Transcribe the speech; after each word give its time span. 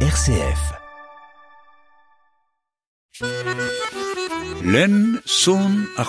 RCF. 0.00 0.74
Len 4.62 5.22
son 5.24 5.86
a 5.96 6.04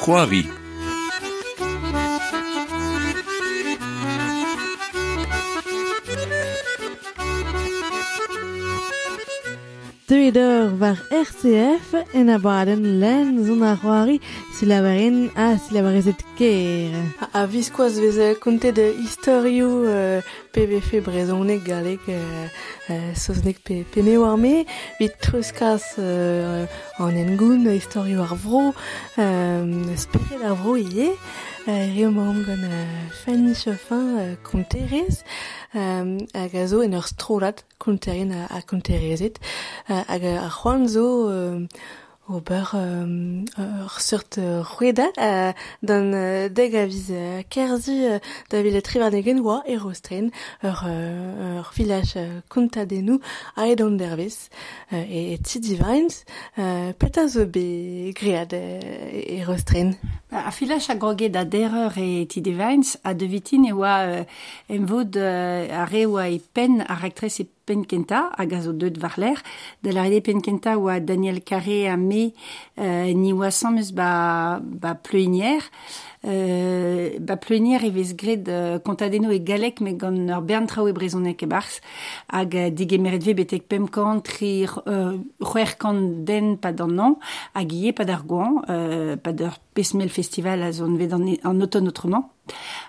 Deuet 10.07 10.37
war 10.79 10.95
RCF 11.11 11.93
en 12.13 12.29
abaden 12.29 12.99
len 12.99 13.43
zon 13.43 13.61
ar 13.67 13.75
c'hoari 13.75 14.21
silabarin 14.55 15.17
a 15.35 15.57
silabarezet 15.59 16.21
ker. 16.37 16.95
A, 17.19 17.27
a 17.41 17.41
viskoaz 17.45 17.99
vez 17.99 18.37
konte 18.39 18.71
de 18.71 18.85
historio 19.01 19.83
euh, 19.83 20.21
PVF 20.53 21.03
brezonek 21.03 21.65
galek 21.67 22.07
euh, 22.07 22.47
euh, 22.89 23.11
sosnek 23.15 23.59
pe, 23.59 23.83
pe 23.83 24.01
me 24.01 24.15
war 24.15 24.37
me, 24.37 24.63
vit 24.97 25.11
truskaz 25.19 25.83
euh, 25.99 26.63
an 27.03 27.19
engoun 27.25 27.67
historio 27.67 28.23
ar 28.23 28.35
vro, 28.39 28.71
euh, 29.19 29.95
spirel 29.97 30.47
ar 30.47 30.55
vro 30.55 30.77
ie, 30.79 31.11
Rio 31.67 32.11
morom 32.11 32.45
gant 32.45 32.63
Fanny 33.11 33.53
Chaffin 33.53 34.37
konterez 34.41 35.23
hag 35.73 36.55
a 36.55 36.67
zo 36.67 36.79
en 36.79 36.95
ur 36.95 37.03
strolat 37.03 37.65
konterien 37.77 38.31
a 38.31 38.61
konterezet 38.63 39.35
hag 39.83 40.23
a 40.23 40.47
c'hoan 40.47 40.87
zo 40.87 41.67
ober 42.29 42.71
ur 42.71 43.99
sort 43.99 44.39
c'hweda 44.39 45.11
d'an 45.83 46.07
deg 46.55 46.75
a 46.75 46.85
viz 46.87 47.11
kerzi 47.51 48.15
da 48.47 48.63
vile 48.63 48.79
trivarnegen 48.81 49.43
oa 49.43 49.59
e 49.67 49.75
rostren 49.75 50.31
ur 50.63 51.67
villaj 51.75 52.15
kontadenou 52.47 53.19
a 53.59 53.67
ed 53.67 53.83
an 53.83 53.99
dervez 53.99 54.47
e 54.91 55.35
ti 55.43 55.59
divainz 55.59 56.23
peta 56.99 57.27
zo 57.27 57.43
be 57.45 58.13
gread 58.15 58.55
e 58.55 59.43
rostren. 59.43 59.97
A 60.29 60.51
filach 60.51 60.89
a 60.89 60.95
groget 60.95 61.29
da 61.31 61.45
derreur 61.45 61.97
e 61.97 62.25
ti 62.27 62.41
devains 62.41 62.97
a 63.03 63.13
devitin 63.13 63.63
e 63.63 63.71
oa 63.71 64.03
euh, 64.03 64.23
em 64.67 64.83
vod 64.83 65.15
euh, 65.15 65.71
a 65.71 65.85
re 65.85 66.03
oa 66.05 66.27
e 66.27 66.41
pen 66.41 66.83
a 66.83 66.99
raktres 66.99 67.39
e 67.39 67.45
pen 67.63 67.85
kenta 67.87 68.27
a 68.35 68.43
gazo 68.43 68.73
deud 68.73 68.99
var 68.99 69.15
l'er, 69.15 69.39
da 69.79 69.93
la 69.95 70.03
rede 70.03 70.19
pen 70.19 70.43
kenta 70.43 70.75
oa 70.75 70.99
Daniel 70.99 71.39
Carré 71.47 71.87
a 71.87 71.95
me 71.95 72.33
euh, 72.75 73.13
ni 73.15 73.31
oa 73.31 73.51
sammeus 73.51 73.93
ba, 73.95 74.59
ba 74.59 74.95
pleunier 74.95 75.63
ba 77.19 77.37
pleunier 77.37 77.83
e 77.83 77.89
vez 77.89 78.13
gred 78.15 78.49
euh, 78.49 78.79
kontadeno 78.79 79.31
e 79.31 79.39
galek 79.39 79.79
me 79.81 79.93
gant 79.93 80.29
ur 80.29 80.41
bern 80.41 80.67
trao 80.67 80.87
e 80.87 80.93
brezonek 80.93 81.43
e 81.43 81.47
barz 81.47 81.79
hag 82.27 82.55
euh, 82.55 82.69
dige 82.69 82.99
meret 82.99 83.23
ve 83.23 83.33
betek 83.33 83.67
pem 83.67 83.87
kant 83.87 84.23
tri 84.27 84.65
euh, 84.65 85.17
c'hwer 85.39 85.77
kant 85.77 86.25
den 86.27 86.57
pa 86.57 86.71
dan 86.71 86.95
nan 86.95 87.15
hag 87.53 87.71
ie 87.71 87.93
pa 87.93 88.03
d'ar 88.05 88.25
gouan 88.27 88.61
euh, 88.69 89.15
pa 89.15 89.31
pesmel 89.73 90.09
festival 90.09 90.63
a 90.63 90.71
zon 90.71 90.97
vet 90.97 91.13
an, 91.13 91.27
an 91.43 91.61
automne 91.61 91.87
autrement. 91.87 92.31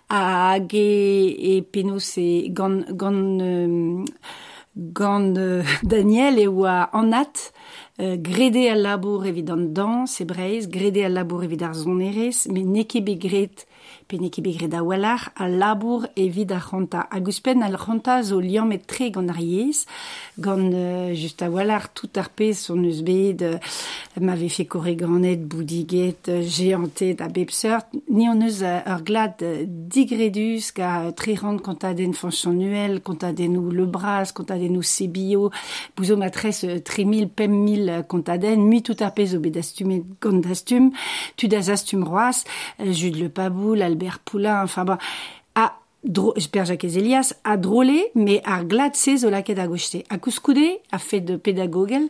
Hag 0.09 0.75
e, 0.75 1.35
e 1.51 1.63
penos 1.63 2.17
e 2.17 2.49
gant 2.51 2.87
gant 2.91 3.41
euh, 3.41 4.05
gant 4.77 5.35
euh, 5.37 5.63
Daniel 5.83 6.39
e 6.39 6.47
oa 6.49 6.89
anat 6.93 7.35
euh, 7.37 7.58
euh, 8.01 8.17
grede 8.17 8.71
al 8.71 8.83
labour 8.83 9.27
evit 9.27 9.51
an 9.51 9.57
dans 9.75 10.21
e 10.21 10.25
breiz, 10.25 10.69
grede 10.69 11.05
al 11.05 11.15
labour 11.15 11.43
evit 11.43 11.63
ar 11.63 11.75
zonerez, 11.75 12.47
me 12.47 12.63
neke 12.63 13.01
begret, 13.03 13.65
pe 14.07 14.21
neke 14.23 14.39
begret 14.39 14.71
a 14.79 14.85
walar, 14.87 15.33
al 15.35 15.57
labour 15.59 16.07
evit 16.15 16.53
ar 16.55 16.63
c'hanta. 16.63 17.09
Al 17.11 17.27
zo 18.23 18.39
liam 18.39 18.71
tre 18.87 19.11
gant 19.11 19.29
ar 19.29 19.41
yez, 19.41 19.85
gant 20.39 20.71
euh, 20.73 21.13
just 21.13 21.43
a 21.43 21.51
walar 21.51 21.93
tout 21.93 22.11
ar 22.15 22.31
pez 22.31 22.55
son 22.55 22.85
eus 22.85 23.03
bet, 23.03 23.43
euh, 23.43 23.59
ma 24.21 24.37
vefe 24.37 24.69
kore 24.69 24.95
ganet, 24.95 25.37
boudiget, 25.37 26.29
euh, 26.29 26.43
geantet, 26.43 27.21
a 27.21 27.27
bep 27.27 27.51
seurt, 27.51 27.89
ni 28.09 28.29
an 28.29 28.41
eus 28.41 28.63
euh, 28.63 28.79
ur 28.87 29.03
glad 29.03 29.43
euh, 29.43 29.65
digredus 29.67 30.71
ka 30.71 31.11
tre 31.17 31.35
rand 31.35 31.59
konta 31.59 31.95
den 31.95 32.15
fanchon 32.15 32.53
nuel, 32.53 33.03
den 33.35 33.57
ou 33.57 33.73
le 33.73 33.87
bras, 33.87 34.31
konta 34.33 34.57
den 34.57 34.77
ou 34.77 34.83
sebio, 34.83 35.51
bouzo 35.97 36.17
matres 36.17 36.65
3000, 36.85 37.27
5000 37.35 37.88
Ziel 37.89 38.05
Contaden, 38.07 38.63
mi 38.63 38.83
tout 38.83 38.97
apes 39.01 39.35
obedastum 39.35 39.91
et 39.91 40.05
gondastum, 40.21 40.91
tudasastum 41.37 42.05
roas, 42.05 42.45
euh, 42.81 42.93
Jude 42.93 43.17
Le 43.17 43.29
Paboul, 43.29 43.83
Albert 43.83 44.19
Poulain, 44.21 44.63
enfin 44.63 44.85
bon, 44.85 44.99
à 45.55 45.75
Père 46.53 46.65
Jacques 46.65 46.85
Elias 46.85 47.35
a 47.45 47.57
drôlé, 47.57 48.11
mais 48.15 48.41
a 48.45 48.63
glatzé 48.63 49.17
zola 49.17 49.43
ket 49.43 49.59
a 49.59 49.67
gochte. 49.67 50.05
A 50.11 50.19
couscoudé, 50.19 50.81
a 50.93 50.99
fait 50.99 51.21
de 51.21 51.37
pédagogue, 51.37 52.09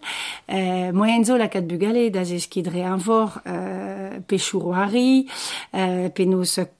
euh, 0.50 0.92
moyen 0.92 1.24
zola 1.24 1.48
ket 1.48 1.66
bugale, 1.66 2.10
da 2.10 2.24
skidre 2.24 2.84
un 2.84 2.96
vor, 2.96 3.40
euh, 3.46 4.20
pechouroari, 4.26 5.26
euh, 5.74 6.08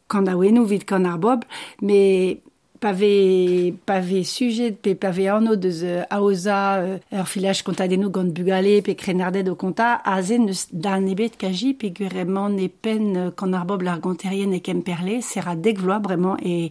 kandaouenou 0.09 0.65
vid 0.65 0.85
kanar 0.85 1.19
bob, 1.19 1.45
mais 1.83 2.41
pave 2.81 3.75
pave 3.87 4.25
sujet 4.25 4.79
pe 4.83 4.95
pave 4.95 5.29
anno 5.29 5.57
deus 5.57 5.83
uh, 5.83 6.05
aoza 6.11 6.59
uh, 6.83 7.19
ur 7.21 7.27
filaj 7.27 7.63
kontadennou 7.67 8.11
gant 8.11 8.33
bugale 8.33 8.81
pe 8.83 8.95
krenardet 8.95 9.49
o 9.49 9.55
konta 9.55 10.01
a 10.05 10.21
zen 10.23 10.49
eus 10.49 10.67
dan 10.71 11.09
ebet 11.09 11.37
kaji 11.37 11.75
pe 11.75 11.91
gurement 11.91 12.59
e 12.59 12.69
pen 12.69 13.17
uh, 13.17 13.31
kan 13.37 13.55
ar 13.55 13.67
bob 13.67 13.83
lar 13.83 14.01
ganterien 14.01 14.53
e 14.55 14.61
kemperle 14.61 15.23
sera 15.23 15.55
dek 15.55 15.79
vloa 15.81 16.37
e 16.43 16.71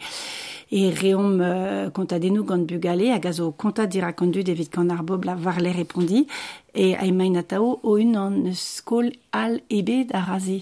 e 0.69 0.91
reom 0.91 1.40
uh, 1.40 1.90
gant 1.91 2.66
bugale 2.68 3.13
a 3.13 3.31
zo 3.31 3.51
konta 3.51 3.84
evit 3.84 4.69
kan 4.69 4.89
e 6.77 6.93
a 6.95 7.05
emain 7.05 7.35
atao 7.41 7.79
o 7.81 7.97
un 7.97 8.15
an 8.15 8.53
skol 8.53 9.09
al 9.33 9.59
ebet 9.69 10.13
a 10.13 10.21
raze. 10.29 10.61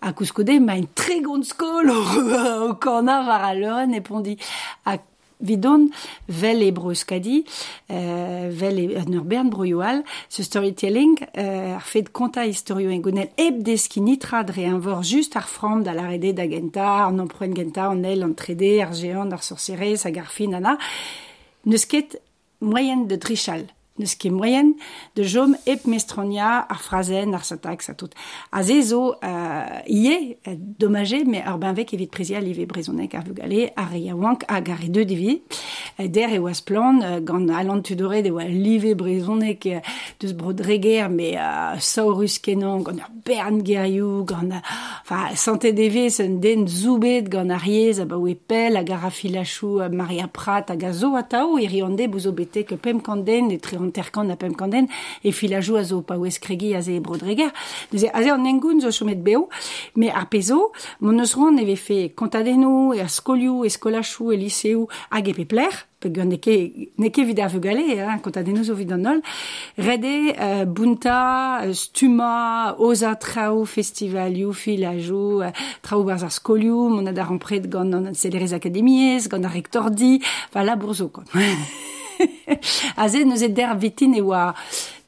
A 0.00 0.14
kouskode 0.16 0.56
ma 0.60 0.74
un 0.80 0.88
tre 0.94 1.20
gont 1.20 1.44
skol 1.44 1.92
o, 1.92 2.00
o 2.70 2.74
kana 2.80 3.20
var 3.26 3.44
a 3.50 3.52
leuren 3.54 3.94
e 3.94 4.00
pondi. 4.00 4.38
A 4.88 4.96
vidon 5.40 5.88
vel 6.28 6.62
e 6.62 6.70
breuskadi, 6.72 7.44
euh, 7.90 8.48
vel 8.52 8.78
e 8.78 8.86
an 9.00 9.12
ur 9.16 9.24
bern 9.24 9.50
broioal, 9.52 10.02
ce 10.28 10.42
storytelling 10.42 11.16
euh, 11.36 11.76
ar 11.76 11.84
fet 11.84 12.10
konta 12.12 12.44
historio 12.44 12.90
en 12.92 13.00
gonel 13.04 13.30
eb 13.40 13.62
deski 13.64 14.00
nitra 14.04 14.42
dre 14.44 14.66
an 14.68 14.80
vor 14.84 15.02
just 15.04 15.36
ar 15.36 15.48
fram 15.48 15.84
da 15.84 15.96
la 15.96 16.08
rede 16.08 16.34
da 16.36 16.48
genta, 16.48 17.06
an 17.06 17.20
empren 17.24 17.56
genta, 17.56 17.88
an 17.88 18.04
el, 18.04 18.24
an 18.24 18.36
trede, 18.36 18.78
ar 18.84 18.92
geant, 18.96 19.32
ar 19.32 19.44
sorcerez, 19.44 20.04
hag 20.08 20.20
ar 20.20 20.32
fin, 20.32 20.56
ana, 20.56 20.76
neus 21.64 21.86
moyen 22.60 23.06
de 23.08 23.16
trichal 23.16 23.64
neus 24.00 24.16
ket 24.16 24.32
moyen 24.34 24.74
de 25.14 25.26
jom 25.28 25.54
ep 25.68 25.86
mestronia 25.90 26.64
ar 26.68 26.80
frazen, 26.82 27.34
ar 27.36 27.44
satak, 27.46 27.84
sa 27.84 27.94
tout. 27.94 28.12
A 28.50 28.62
ze 28.62 28.80
zo, 28.82 29.14
euh, 29.22 29.80
euh, 29.86 30.56
dommage, 30.56 31.24
mais 31.26 31.42
ar 31.42 31.58
benvek 31.58 31.94
evit 31.94 32.10
prezi 32.10 32.34
a 32.34 32.40
live 32.40 32.66
brezonek 32.66 33.14
ar 33.14 33.24
vugale, 33.24 33.70
ar 33.76 33.90
ria 33.92 34.16
wank 34.16 34.44
hag 34.48 34.70
ar 34.70 34.84
e 34.84 34.88
deud 34.88 35.10
evit, 35.10 35.42
euh, 35.44 35.69
der 36.08 36.32
e 36.34 36.38
oaz 36.38 36.60
plan, 36.60 37.00
euh, 37.02 37.20
gant 37.20 37.48
alant 37.48 37.82
tudore 37.82 38.22
de 38.22 38.30
oa 38.30 38.44
live 38.44 38.94
brezonek 38.94 39.66
euh, 39.66 39.80
deus 40.20 40.32
brodreger, 40.32 41.08
mais 41.08 41.36
euh, 41.36 41.78
saurus 41.78 42.38
kenan, 42.38 42.80
gant 42.80 42.98
ar 42.98 43.10
bern 43.24 43.64
gerioù, 43.64 44.24
gant, 44.24 44.50
euh, 44.50 44.60
enfin, 45.02 45.34
sante 45.34 45.66
devez 45.66 46.20
un 46.20 46.40
den 46.40 46.66
zoubet 46.66 47.22
gant 47.22 47.50
ar 47.50 47.66
yez, 47.66 48.00
a 48.00 48.04
ba 48.04 48.16
pel, 48.48 48.76
hag 48.76 48.90
ar 48.90 49.04
afilachou 49.06 49.80
euh, 49.80 49.88
Maria 49.88 50.28
Prat, 50.28 50.70
hag 50.70 50.84
a 50.84 50.92
zo 50.92 51.14
a 51.16 51.22
tao, 51.22 51.58
e 51.58 51.66
riande 51.66 52.08
bouzo 52.08 52.32
betek 52.32 52.76
pem 52.80 53.00
kanden, 53.00 53.50
e 53.50 53.58
tre 53.58 53.76
an 53.76 53.90
terkan 53.90 54.30
a 54.30 54.36
pem 54.36 54.54
kanden, 54.54 54.88
e 55.24 55.32
filajou 55.32 55.76
a 55.76 55.84
zo 55.84 56.02
pa 56.02 56.16
oez 56.16 56.38
kregi 56.38 56.74
a 56.74 56.82
ze 56.82 56.96
e 56.96 57.00
brodreger. 57.00 57.52
Neuze, 57.92 58.10
a 58.12 58.22
ze 58.22 58.30
an 58.30 58.46
engoun 58.46 58.80
zo 58.80 58.90
chomet 58.90 59.22
beo, 59.22 59.48
me 59.96 60.10
ar 60.10 60.28
pezo, 60.28 60.72
mon 61.00 61.20
eus 61.20 61.34
roan 61.34 61.58
eve 61.58 61.76
fe 61.76 62.00
kontadenou, 62.14 62.94
e 62.94 63.00
a 63.00 63.08
skolioù, 63.08 63.64
e 63.64 63.70
skolachou, 63.70 64.32
e 64.32 64.36
liseou, 64.36 64.88
hag 65.10 65.28
e 65.28 65.89
peg 66.00 66.14
gant 66.16 66.32
neke, 66.32 66.54
neke 67.02 67.24
vid 67.28 67.40
ar 67.44 67.50
vugale, 67.52 67.82
hein, 67.98 68.20
kont 68.24 68.36
a 68.36 68.42
vid 68.42 68.92
an 68.92 69.02
nol, 69.04 69.20
rede 69.76 70.32
euh, 70.38 70.64
bunta, 70.64 71.60
stuma, 71.72 72.74
oza 72.78 73.14
trao 73.16 73.64
festivalioù, 73.64 74.52
filajoù, 74.52 75.42
euh, 75.42 75.52
trao 75.82 76.04
barz 76.04 76.24
ar 76.24 76.32
skolioù, 76.32 76.88
mon 76.88 77.06
ad 77.06 77.18
ar 77.18 77.30
empred 77.30 77.68
gant 77.68 77.92
an 77.92 78.14
selerez 78.14 78.54
akademiez, 78.54 79.28
gant 79.28 79.44
ar 79.44 79.52
rektordi, 79.52 80.22
va 80.54 80.64
la 80.64 80.76
bourzo, 80.76 81.10
kon. 81.12 81.28
a 82.96 83.08
se 83.08 83.24
neuze 83.24 83.48
der 83.48 83.76
vitin 83.76 84.14
e 84.14 84.22
oa 84.22 84.54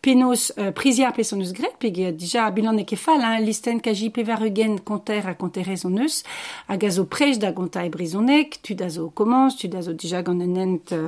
penos 0.02 0.50
uh, 0.56 0.72
priziar 0.74 1.12
pe 1.14 1.22
son 1.22 1.40
eus 1.40 1.52
gret, 1.54 1.76
peg 1.80 1.98
e 2.02 2.10
dija 2.18 2.48
bilan 2.54 2.80
e 2.82 2.84
kefal, 2.88 3.22
hein, 3.22 3.44
listen 3.46 3.78
kaji 3.82 4.10
pevar 4.10 4.42
eugen 4.42 4.80
konter 4.82 5.28
a 5.30 5.36
konterez 5.38 5.86
on 5.86 6.00
eus, 6.02 6.22
hag 6.66 6.82
a 6.84 6.90
zo 6.90 7.06
prej 7.06 7.38
da 7.42 7.52
gonta 7.54 7.84
e 7.86 7.92
brizonek, 7.94 8.58
tu 8.66 8.74
da 8.74 8.90
zo 8.90 9.12
komans, 9.14 9.56
tu 9.60 9.70
da 9.70 9.84
zo 9.86 9.94
dija 9.94 10.24
gant 10.26 10.42
en 10.42 10.58
ent 10.64 10.92
uh, 10.98 11.06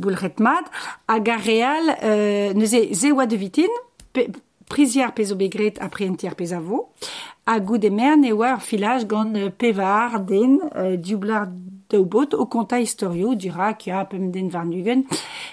boulret 0.00 0.40
mad, 0.40 0.72
hag 1.12 1.28
a 1.28 1.38
real 1.44 1.92
euh, 1.98 2.56
neuze 2.56 2.86
ze 2.96 3.12
oa 3.12 3.28
de 3.28 3.36
vitin, 3.36 3.78
pe, 4.16 4.30
priziar 4.66 5.12
pe 5.12 5.28
zo 5.28 5.36
begret 5.36 5.76
a 5.84 5.90
prientiar 5.92 6.34
pe 6.34 6.48
zavo, 6.48 6.86
a 7.44 7.60
gout 7.60 7.84
e 7.84 7.92
mern 7.92 8.24
e 8.24 8.32
oa 8.32 8.56
filaj 8.56 9.04
gant 9.04 9.36
pevar 9.60 10.22
den 10.24 10.56
uh, 10.72 10.96
dublar 10.96 11.50
daoubot 11.90 12.34
o 12.34 12.46
konta 12.46 12.78
historio 12.80 13.34
dira 13.34 13.72
ki 13.78 13.90
a 13.90 14.04
pem 14.04 14.30
den 14.32 14.48
var 14.50 14.64
nugen 14.66 15.04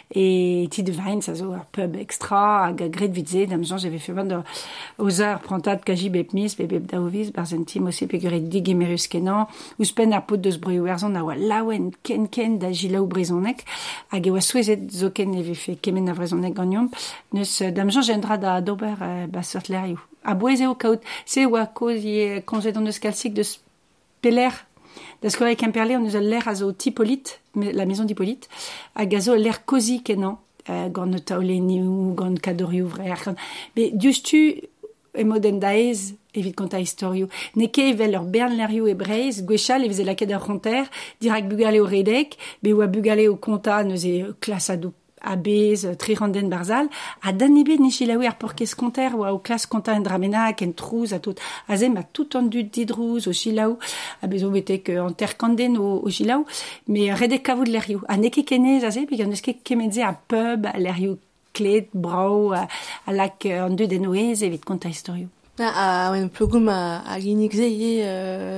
e 0.10 0.68
ti 0.72 0.84
de 0.84 0.92
vain 0.92 1.22
sa 1.22 1.36
zo 1.36 1.52
ar 1.54 1.66
pub 1.72 1.96
extra 1.96 2.68
hag 2.68 2.82
a 2.82 2.88
gret 2.90 3.14
vitze 3.14 3.46
dam 3.50 3.64
jan 3.64 3.78
j'ave 3.78 4.00
feu 4.00 4.16
band 4.16 4.34
ozer 4.98 5.40
prantat 5.46 5.86
kaji 5.86 6.10
bep 6.10 6.34
mis 6.34 6.56
bep 6.58 6.70
bep 6.70 6.88
daoviz 6.92 7.32
barzen 7.32 7.66
tim 7.66 7.88
ose 7.88 8.08
pe 8.08 8.18
gret 8.18 8.50
dig 8.50 8.70
emerus 8.70 9.08
kenan 9.08 9.46
ouspen 9.80 10.14
ar 10.14 10.26
pot 10.26 10.42
deus 10.42 10.58
breu 10.58 10.88
erzon 10.88 11.16
a 11.16 11.24
oa 11.24 11.36
laouen 11.36 11.92
ken 12.04 12.28
ken 12.28 12.58
da 12.60 12.72
jila 12.72 13.02
ou 13.02 13.08
brezonek 13.08 13.66
hag 14.10 14.28
e 14.28 14.32
oa 14.32 14.42
souezet 14.42 14.90
zo 14.92 15.12
ken 15.12 15.34
eve 15.38 15.56
fe 15.56 15.78
kemen 15.82 16.10
a 16.10 16.14
brezonek 16.14 16.54
ganyom 16.58 16.90
neus 17.34 17.62
dam 17.74 17.90
jan 17.90 18.04
jendra 18.04 18.38
da 18.38 18.62
dober 18.62 18.98
basert 19.30 19.70
lerioù. 19.70 20.00
A 20.24 20.34
boeze 20.36 20.68
o 20.68 20.76
kaout 20.76 21.02
se 21.26 21.46
oa 21.46 21.66
koz 21.66 22.04
ye 22.04 22.42
konzet 22.42 22.78
an 22.78 22.88
eus 22.88 23.00
kalsik 23.00 23.34
deus 23.34 23.60
peler 24.22 24.54
da 25.24 25.32
skoet 25.32 25.56
kemperle 25.60 25.98
on 25.98 26.06
eus 26.06 26.20
l'air 26.20 26.48
a 26.48 26.56
zo 26.56 26.72
tipolit 26.72 27.40
la 27.56 27.86
maison 27.86 28.06
d'Hippolyte 28.06 28.50
a 28.96 29.06
gazo 29.06 29.36
l'air 29.36 29.66
cosy 29.66 30.04
kenan 30.04 30.38
euh, 30.70 30.90
gant 30.90 31.18
taoleniou 31.26 32.14
gant 32.14 32.36
kadorioù 32.40 32.88
vrer 32.88 33.34
mais 33.76 33.92
justu 33.98 34.62
e 35.16 35.24
moden 35.24 35.60
daez 35.60 36.16
evit 36.34 36.56
konta 36.58 36.80
historio. 36.82 37.28
Ne 37.56 37.70
ke 37.70 37.92
evel 37.92 38.18
ur 38.18 38.26
bern 38.34 38.56
lerioù 38.58 38.88
e 38.90 38.96
breiz, 38.98 39.44
gwechal 39.46 39.86
e 39.86 39.92
veze 39.92 40.06
laket 40.06 40.34
ur 40.34 40.48
ronter, 40.48 40.90
dirak 41.22 41.48
bugale 41.50 41.82
o 41.82 41.86
redek, 41.86 42.38
be 42.64 42.74
bugale 42.74 43.28
o 43.30 43.38
konta 43.38 43.84
neuze 43.84 44.34
klas 44.42 44.70
a 44.74 44.78
a 45.24 45.36
bez 45.36 45.88
treranden 45.98 46.50
barzal, 46.50 46.90
a 47.22 47.32
dan 47.32 47.56
ebet 47.58 47.80
ne 47.80 47.90
chilaouer 47.90 48.28
ar 48.28 48.38
porkez 48.38 48.76
konter 48.76 49.16
oa 49.16 49.34
o 49.34 49.40
klas 49.40 49.66
konta 49.66 49.96
en 49.96 50.04
dramenak, 50.04 50.62
en 50.62 50.74
trouz, 50.74 51.14
a 51.14 51.20
tout, 51.20 51.40
a 51.68 51.78
zem 51.78 51.98
a 51.98 52.04
tout 52.04 52.36
an 52.36 52.50
dud 52.52 52.72
didrouz 52.72 53.28
o 53.28 53.34
chilaou, 53.34 53.78
a 54.22 54.28
bezo 54.28 54.52
betek 54.52 54.90
an 55.00 55.16
ter 55.16 55.38
kanden 55.38 55.78
o, 55.78 56.02
o 56.04 56.10
chilaou, 56.10 56.46
me 56.88 57.12
redek 57.14 57.44
kavout 57.44 57.70
lerioù. 57.72 58.04
A 58.08 58.18
neke 58.18 58.44
kenez 58.46 58.84
a 58.84 58.92
zem, 58.92 59.08
pe 59.08 59.18
gant 59.18 59.32
eus 59.32 59.42
ket 59.42 59.64
kemenze 59.64 60.04
a 60.04 60.14
pub, 60.14 60.68
a 60.68 60.78
lerioù 60.80 61.18
klet, 61.54 61.88
brau, 61.94 62.52
a, 62.54 62.68
a 63.08 63.16
lak 63.16 63.48
an 63.48 63.78
deud 63.80 63.96
enoez 63.96 64.44
evit 64.44 64.66
konta 64.68 64.92
historioù. 64.92 65.32
Ah, 65.62 66.08
a 66.10 66.10
oen 66.10 66.32
plogoum 66.34 66.66
a, 66.74 67.04
a 67.06 67.20
ginnik 67.22 67.54
ze 67.54 67.68
ye 67.70 68.02
euh, 68.02 68.58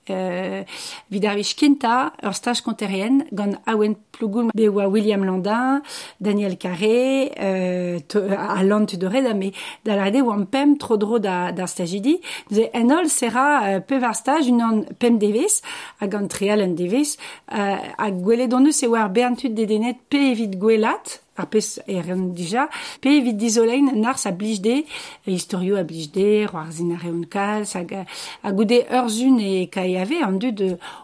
euh, 0.10 0.64
vidarvich 1.12 1.56
kenta 1.56 2.14
ur 2.24 2.34
stage 2.34 2.62
konterien 2.62 3.24
gant 3.32 3.58
awen 3.66 3.96
plougoul 4.12 4.52
be 4.56 4.68
oa 4.70 4.88
William 4.88 5.24
Landin, 5.24 5.82
Daniel 6.20 6.58
Carré, 6.58 7.32
euh, 7.40 8.00
to, 8.08 8.20
a 8.20 8.64
lant 8.64 8.86
Tudore 8.86 9.22
da 9.22 9.34
me 9.34 9.52
da 9.86 9.96
l'arrede 9.96 10.22
oan 10.22 10.46
pem 10.46 10.78
tro 10.78 10.98
dro 10.98 11.20
da, 11.20 11.52
da 11.52 11.68
stagidi. 11.68 12.20
Neuze 12.52 12.70
en 12.74 13.08
sera 13.08 13.48
euh, 13.68 13.80
pev 13.80 14.04
ar 14.04 14.16
staj 14.16 14.50
unan 14.52 14.84
pem 15.00 15.20
devez 15.20 15.62
a 16.00 16.08
gant 16.08 16.28
trial 16.28 16.62
en 16.62 16.74
devez 16.76 17.18
euh, 17.54 17.76
a 17.98 18.12
gwele 18.12 18.48
don 18.48 18.66
eus 18.66 18.82
e 18.84 18.88
war 18.88 19.10
berntud 19.10 19.54
dedenet 19.56 19.98
pe 20.10 20.32
evit 20.32 20.58
gwelat 20.60 21.22
ar 21.38 21.48
pez 21.52 21.78
eren 21.88 22.32
dija, 22.38 22.68
pe 23.02 23.14
evit 23.18 23.38
dizolein 23.40 23.92
nars 24.02 24.26
a 24.26 24.34
blijde, 24.36 24.82
historio 25.28 25.78
a 25.78 25.86
blijde, 25.88 26.48
roar 26.52 26.72
zin 26.72 26.94
a 26.96 27.00
reon 27.02 27.24
kalz, 27.30 27.76
hag 27.78 27.94
a 27.98 28.52
goude 28.52 28.82
ur 28.90 29.10
zun 29.14 29.40
e 29.40 29.68
kai 29.72 29.96
ave, 30.02 30.22
an 30.26 30.40
dud 30.42 30.64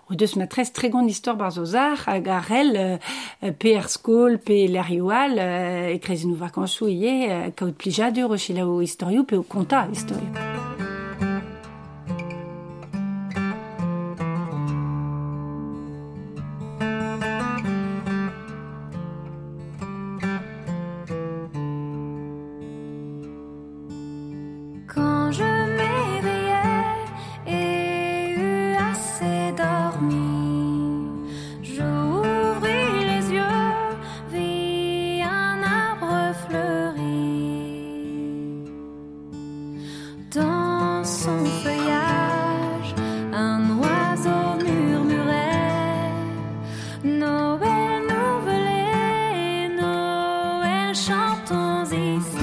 o 0.09 0.17
deus 0.17 0.35
matrez 0.39 0.73
tregon 0.73 1.09
istor 1.11 1.37
bar 1.39 1.53
zo 1.53 1.65
zar, 1.65 1.97
hag 2.07 2.27
rel 2.49 2.75
euh, 2.75 3.51
pe 3.59 3.77
pe 4.45 4.67
l'erioal, 4.67 5.37
euh, 5.37 5.93
e 5.93 5.99
krezen 5.99 6.31
ou 6.31 6.35
vakansou 6.35 6.89
ie, 6.89 7.29
euh, 7.29 7.49
kaout 7.55 7.77
plijadur 7.77 8.31
o 8.31 8.37
chila 8.37 8.65
o 8.65 8.81
historio, 8.81 9.23
pe 9.23 9.37
o 9.37 9.43
konta 9.43 9.87
historio. 9.91 10.72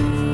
you. 0.01 0.30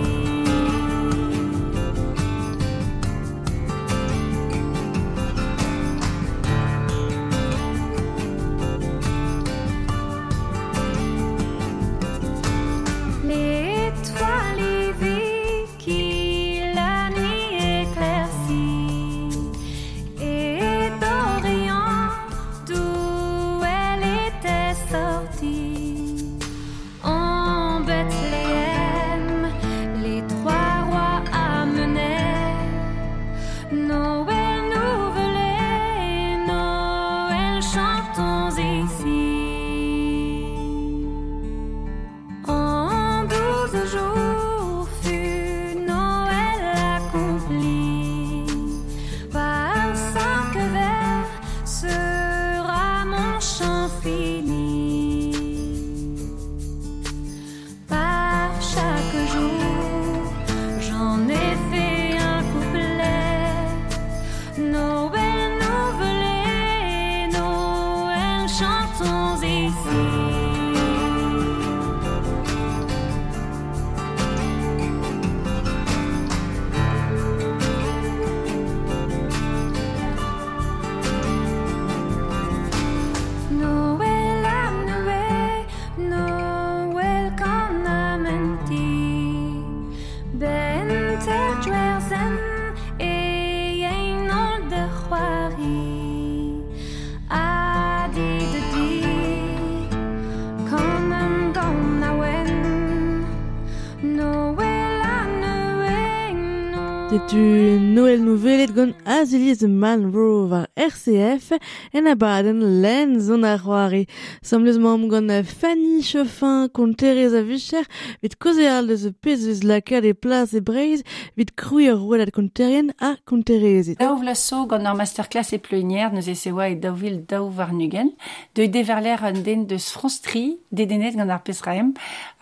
Vasily 109.36 109.52
the 109.52 109.68
Man 109.68 110.12
rule. 110.12 110.45
war 110.56 110.68
RCF 110.74 111.52
en 111.92 112.06
abaden 112.06 112.80
len 112.80 113.20
zon 113.20 113.44
ar 113.44 113.58
c'hoari. 113.58 114.04
Samlez 114.42 114.78
mamm 114.78 115.08
gant 115.08 115.30
Fanny 115.46 116.02
Chauffin 116.02 116.68
kont 116.72 116.96
Terez 116.96 117.34
a 117.34 117.42
vicher 117.42 117.84
vit 118.22 118.36
koze 118.38 118.66
al 118.70 118.88
deus 118.88 119.04
pez 119.20 119.44
eus 119.46 119.62
lakad 119.64 120.04
e 120.04 120.14
plas 120.14 120.54
e 120.54 120.60
breiz 120.60 121.02
vit 121.36 121.52
krui 121.60 121.88
ar 121.90 121.98
rouelad 122.00 122.32
kont 122.36 122.54
Terien 122.54 122.92
a 123.00 123.16
kont 123.28 123.46
Terezet. 123.46 123.98
Daou 124.00 124.18
vlaso 124.22 124.64
gant 124.70 124.86
ar 124.86 124.96
masterclass 124.96 125.52
e 125.52 125.58
pleunier 125.58 126.12
neus 126.14 126.28
e 126.28 126.36
sewa 126.38 126.68
e 126.70 126.76
daouvil 126.80 127.20
daou 127.28 127.50
var 127.50 127.72
nugen 127.72 128.12
de 128.54 128.68
deverler 128.68 129.24
an 129.24 129.42
den 129.46 129.66
deus 129.70 129.90
franstri 129.96 130.46
dedenet 130.70 131.18
gant 131.18 131.32
ar 131.32 131.42
pezraem 131.44 131.92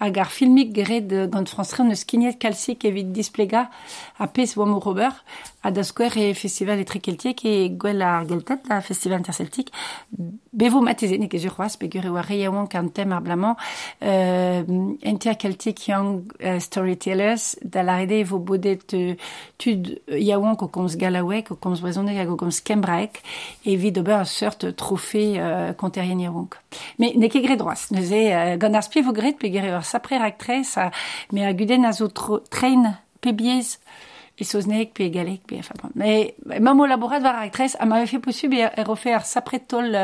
hag 0.02 0.18
ar 0.22 0.30
filmik 0.30 0.74
gret 0.76 1.10
gant 1.34 1.50
franstri 1.50 1.88
neus 1.88 2.04
kinet 2.04 2.38
kalsik 2.42 2.86
evit 2.90 3.12
displega 3.16 3.68
a 4.18 4.28
pez 4.28 4.56
oamou 4.56 4.82
Robert 4.84 5.24
a 5.64 5.70
da 5.70 5.82
skwer 5.82 6.18
e 6.20 6.34
festival 6.34 6.78
e 6.78 6.84
trikeltiek 6.84 7.44
e 7.48 7.54
gwell 7.80 8.03
ar 8.04 8.26
geltet 8.28 8.68
la 8.68 8.80
festival 8.80 9.18
interceltic 9.18 9.70
bevo 10.52 10.80
matezenik 10.80 11.34
e 11.34 11.38
zurroaz 11.38 11.76
pe 11.76 11.88
gure 11.88 12.10
war 12.10 12.26
reiaouan 12.26 12.66
kan 12.68 12.88
tem 12.92 13.12
ar 13.12 13.22
blamant 13.22 13.56
euh, 14.02 14.62
young 15.86 16.32
uh, 16.40 16.58
storytellers 16.60 17.56
da 17.62 17.82
la 17.82 17.96
rede 17.96 18.24
vo 18.24 18.38
bodet 18.38 18.92
uh, 18.94 19.14
tud 19.56 20.00
yaouan 20.08 20.56
ko 20.56 20.68
galawek 20.96 21.48
ko 21.48 21.56
kembraek 22.64 23.22
evit 23.64 23.98
ober 23.98 24.20
a 24.20 24.24
seurt 24.24 24.76
trofe 24.76 25.24
uh, 25.38 25.74
konterien 25.76 26.20
yaouan 26.20 26.48
me 26.98 27.12
ne 27.16 27.28
ket 27.28 27.42
gret 27.42 27.58
droaz 27.58 27.90
neuze 27.90 28.56
gant 28.58 28.74
ar 28.74 28.82
spie 28.82 29.02
vo 29.02 29.12
gret 29.12 29.38
pe 29.38 29.50
gure 29.50 29.70
war 29.72 29.84
sapre 29.84 30.18
raktres 30.18 30.76
a 30.76 30.90
train 32.50 32.94
e 34.38 34.86
pe 34.92 35.10
galek 35.10 35.42
pe 35.46 35.56
enfin 35.58 35.74
bon. 35.82 35.90
Mais 35.94 36.34
mam 36.60 36.80
o 36.80 36.86
laborat 36.86 37.20
var 37.20 37.36
actrice 37.38 37.76
a 37.78 37.86
m'avait 37.86 38.06
fait 38.06 38.18
possible 38.18 38.56
e 38.56 38.82
refaire 38.82 39.16
ar 39.16 39.24
sapret 39.24 39.60
tol 39.60 39.96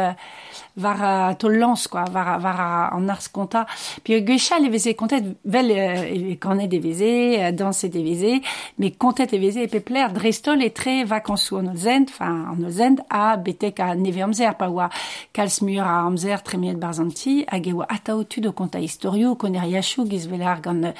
var 0.76 1.36
tol 1.36 1.56
lance 1.58 1.88
quoi 1.88 2.04
var 2.04 2.38
var 2.38 2.92
an 2.94 3.08
ars 3.08 3.28
konta 3.28 3.66
puis 4.04 4.22
gwechal 4.22 4.64
e 4.64 4.70
veze 4.70 4.94
kontet 4.94 5.24
vel 5.44 5.70
uh, 5.70 6.32
e 6.32 6.36
kanet 6.38 6.72
e 6.72 6.78
veze 6.78 7.10
uh, 7.40 7.50
danse 7.52 7.84
e 7.84 8.02
veze 8.02 8.40
mais 8.78 8.92
kontet 8.98 9.32
e 9.32 9.38
veze 9.38 9.64
e 9.64 9.68
pe 9.68 9.80
pler 9.80 10.12
drestol 10.12 10.62
e 10.62 10.70
tre 10.70 11.04
vakansou 11.04 11.58
an 11.58 11.74
zend 11.76 12.10
enfin 12.10 12.46
an 12.52 12.70
zend 12.70 13.02
a 13.10 13.36
betek 13.36 13.80
a 13.80 13.94
neve 13.94 14.22
amzer 14.22 14.54
pa 14.54 14.68
oa 14.70 14.90
kalz 15.32 15.60
mur 15.62 15.82
a 15.82 16.06
amzer 16.06 16.42
tremiet 16.42 16.78
barzanti 16.78 17.44
hag 17.48 17.66
e 17.66 17.74
oa 17.74 17.86
ataotud 17.88 18.46
o 18.46 18.52
konta 18.52 18.78
historio 18.78 19.34
koner 19.34 19.66
yachou 19.66 20.06
giz 20.06 20.26
velar 20.30 20.60
gant 20.62 20.94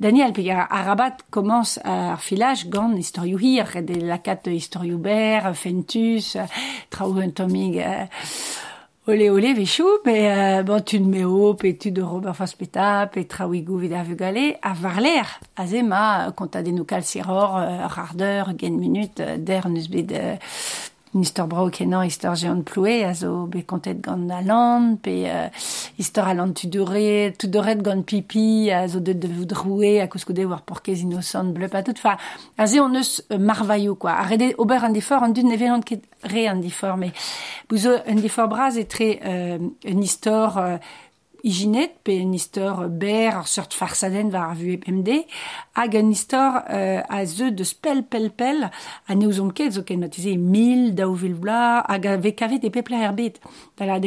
Daniel, 0.00 0.32
pe 0.32 0.50
a, 0.50 0.66
a 0.70 0.82
rabat 0.82 1.22
commence 1.30 1.78
ar 1.84 2.20
filage 2.20 2.68
gant 2.68 2.96
istorioù 2.98 3.38
hir, 3.38 3.82
de 3.82 4.00
lakat 4.02 4.48
istorioù 4.50 4.98
ber, 4.98 5.54
fentus, 5.54 6.36
traoù 6.90 7.20
un 7.22 7.30
tomig, 7.30 7.78
euh, 7.78 8.06
ole 9.06 9.30
ole 9.30 9.54
vechou, 9.54 10.00
euh, 10.06 10.62
bon, 10.62 10.80
tu 10.80 10.98
meo, 10.98 11.54
pe 11.54 11.76
tu 11.78 11.92
de 11.92 12.02
Robert 12.02 12.34
Fospeta, 12.34 13.06
pe 13.06 13.26
traouigou 13.26 13.78
vid 13.78 13.92
a 13.92 14.02
vugale, 14.02 14.58
a 14.62 14.72
varler, 14.74 15.38
a 15.56 15.66
zema, 15.66 16.32
kontadennou 16.34 16.84
kalsiror, 16.84 17.58
euh, 17.58 17.86
rardeur, 17.86 18.54
gen 18.58 18.78
minut, 18.78 19.20
euh, 19.20 19.36
der 19.38 19.68
neus 19.68 19.88
euh, 21.14 21.20
istor 21.20 21.46
brao 21.46 21.70
kenan 21.70 22.04
istor 22.06 22.34
geant 22.36 22.62
ploue 22.62 23.04
a 23.04 23.14
zo 23.14 23.46
be 23.46 23.62
kontet 23.64 24.00
gant 24.00 24.30
a 24.30 24.40
land 24.42 24.98
pe 25.02 25.24
uh, 25.30 25.48
istor 25.98 26.28
a 26.28 26.34
land 26.34 26.54
tudore 26.54 27.32
tudoret 27.38 27.82
gant 27.82 28.02
pipi 28.02 28.70
a 28.70 28.86
zo 28.88 29.00
de 29.00 29.12
de 29.12 29.28
voudroue 29.28 30.00
a 30.00 30.06
kouskoude 30.06 30.44
war 30.46 30.62
porkez 30.62 31.02
innocent 31.02 31.52
bleu 31.54 31.68
pa 31.68 31.82
tout 31.82 31.98
fa 31.98 32.16
a 32.58 32.66
ze 32.66 32.80
on 32.80 32.94
eus 32.94 33.22
uh, 33.30 33.38
marvaillou 33.38 33.94
quoi. 33.94 34.12
A 34.12 34.22
rede 34.22 34.54
ober 34.58 34.84
an 34.84 34.92
difor 34.92 35.22
an 35.22 35.32
dun 35.32 35.48
neve 35.48 35.70
ket 35.84 36.02
re 36.24 36.48
an 36.48 36.60
difor 36.60 36.96
mais 36.96 37.12
bouzo 37.68 37.96
an 38.06 38.20
difor 38.20 38.48
braz 38.48 38.76
e 38.76 38.84
tre 38.84 39.18
uh, 39.22 39.58
un 39.60 40.02
istor 40.02 40.58
uh, 40.58 40.78
ijinet 41.44 41.98
pe 42.02 42.16
un 42.24 42.32
istor 42.32 42.88
ber 42.88 43.44
farsaden 43.76 44.30
war 44.32 44.50
ar 44.50 44.56
vu 44.56 44.78
MD 44.88 45.26
hag 45.76 45.94
un 46.00 46.10
istor 46.10 46.62
euh, 46.70 47.02
a 47.08 47.24
zeu 47.26 47.50
de 47.50 47.64
spell 47.64 48.02
pel 48.02 48.30
pel 48.30 48.64
a 48.64 49.14
neouzom 49.14 49.52
ket 49.52 49.76
zo 49.76 49.84
ken 49.84 50.00
notize 50.00 50.36
mil 50.38 50.94
vil 51.20 51.34
bla 51.34 51.84
hag 51.88 52.06
ave 52.06 52.32
kavet 52.34 52.64
e 52.64 52.70
pepla 52.70 53.04
erbet 53.08 53.40
da 53.76 53.84
la 53.84 54.00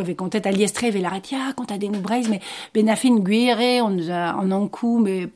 ave 0.00 0.14
kontet 0.14 0.46
a 0.46 0.52
liestre 0.52 0.90
ve 0.90 1.02
l'arret 1.02 1.32
ya 1.32 1.52
kontadenou 1.58 2.00
breiz 2.00 2.28
me 2.28 2.40
ben 2.72 2.88
a 2.88 2.96
fin 2.96 3.18
guire 3.18 3.82
on 3.82 3.98
an 4.10 4.52
ankou 4.52 4.98
me 4.98 5.26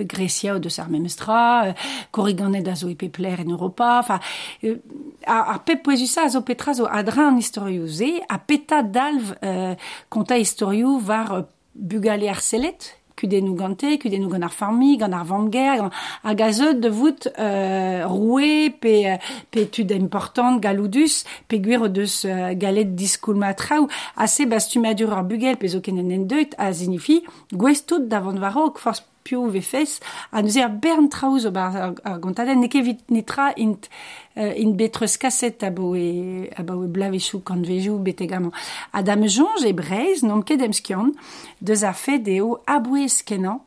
e 0.00 0.04
Grecia 0.04 0.54
o 0.54 0.58
deus 0.58 0.78
ar 0.78 0.90
memestra, 0.90 1.66
euh, 1.66 1.72
koriganet 2.10 2.68
a 2.68 2.74
zo 2.74 2.88
e 2.88 2.94
pepler 2.94 3.40
en 3.40 3.50
Europa, 3.50 3.98
enfin, 4.00 4.20
euh, 4.64 4.78
ar 5.26 5.62
pep 5.64 5.82
poezusa 5.82 6.24
a 6.24 6.28
zo 6.28 6.42
petra 6.42 6.74
zo 6.74 6.86
adra 6.86 7.28
an 7.28 7.36
historioù 7.36 7.86
ze, 7.86 8.20
a 8.28 8.38
peta 8.38 8.82
dalv 8.82 9.34
euh, 9.42 9.74
konta 10.08 10.36
historioù 10.36 10.98
var 11.00 11.32
euh, 11.32 11.42
bugale 11.74 12.28
ar 12.28 12.40
selet, 12.40 13.02
kudennou 13.16 13.54
gante, 13.54 13.98
kudennou 14.02 14.30
gant 14.32 14.42
ar 14.42 14.52
farmi, 14.52 14.96
gant 14.98 15.12
ar 15.12 15.24
vamger, 15.24 15.88
a 16.24 16.34
gazeut 16.34 16.74
de 16.74 16.88
vout 16.88 17.28
euh, 17.38 18.06
roue 18.06 18.70
pe, 18.80 19.18
pe 19.50 19.66
tud 19.70 19.92
important 19.92 20.58
galoudus, 20.62 21.22
pe 21.48 21.60
gwir 21.62 21.86
o 21.86 21.88
deus 21.92 22.22
euh, 22.26 22.52
galet 22.58 22.96
diskoul 22.98 23.38
matraou, 23.38 23.88
a 24.16 24.26
se 24.26 24.48
bastumadur 24.48 25.14
bugel 25.28 25.58
pe 25.60 25.70
zo 25.70 25.82
kenen 25.84 26.10
en 26.12 26.26
deut, 26.28 26.56
a 26.58 26.72
zinifi, 26.72 27.22
gwez 27.52 27.86
tout 27.86 28.08
davant 28.10 28.38
varok, 28.42 28.82
force 28.82 29.06
piv 29.24 29.50
vefes, 29.52 30.00
a 30.30 30.42
neuze 30.42 30.62
ar 30.62 30.72
bern 30.82 31.08
traoù 31.08 31.50
bar 31.50 31.76
ar, 31.76 31.94
ar 32.04 32.18
gontaden, 32.18 32.60
ne 32.60 32.68
kevit 32.68 33.00
netra 33.10 33.52
int, 33.56 33.88
uh, 34.36 34.52
int 34.56 34.76
betreus 34.76 35.16
kaset 35.16 35.62
a 35.62 35.70
bo 35.70 35.94
e, 35.96 36.50
a 36.56 36.62
bo 36.62 36.82
e 36.84 36.88
blavechou 36.88 37.40
kantvejoù 37.40 37.98
betegamañ. 38.02 38.52
A 38.92 39.02
dame 39.02 39.28
jonge 39.28 39.68
e 39.68 39.72
brez, 39.72 40.22
nom 40.22 40.42
ket 40.42 40.62
emskion, 40.62 41.12
deus 41.60 41.82
ar 41.82 41.94
fed 41.94 42.28
eo 42.28 42.62
aboe 42.66 43.08
skenan, 43.08 43.62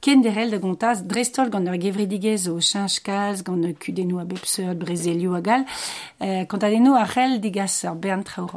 ken 0.00 0.22
derel 0.22 0.50
da 0.50 0.58
gontaz 0.58 1.02
drestol 1.02 1.50
gant 1.50 1.68
ur 1.68 1.80
gevredigez 1.80 2.48
o 2.48 2.58
chanj 2.60 3.00
kaz, 3.06 3.42
gant 3.46 3.64
ur 3.64 3.74
kudennou 3.78 4.20
a 4.20 4.28
bepseur, 4.28 4.74
brezelio 4.74 5.34
a 5.38 5.40
gal, 5.40 5.66
uh, 6.20 6.44
kantadenno 6.50 6.94
a 6.96 7.06
c'hell 7.08 7.40
digas 7.40 7.84
ar 7.84 7.96
bern 7.96 8.24
traoù 8.24 8.48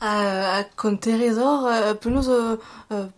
A, 0.00 0.10
a 0.58 0.64
konterezor, 0.78 1.64
uh, 1.66 1.94
penaos 1.98 2.28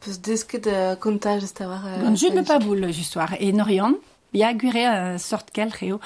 peus 0.01 0.21
desket 0.25 0.69
kontaj 1.01 1.43
Gant 1.59 2.17
jut 2.17 2.35
ne 2.35 2.43
pa 2.43 2.59
boul 2.59 2.89
justoir. 2.89 3.37
E 3.39 3.53
Norian, 3.53 3.99
ya 4.33 4.53
gure 4.53 4.87
a 4.87 5.19
sort 5.19 5.51
kel 5.53 5.71
reo. 5.81 6.01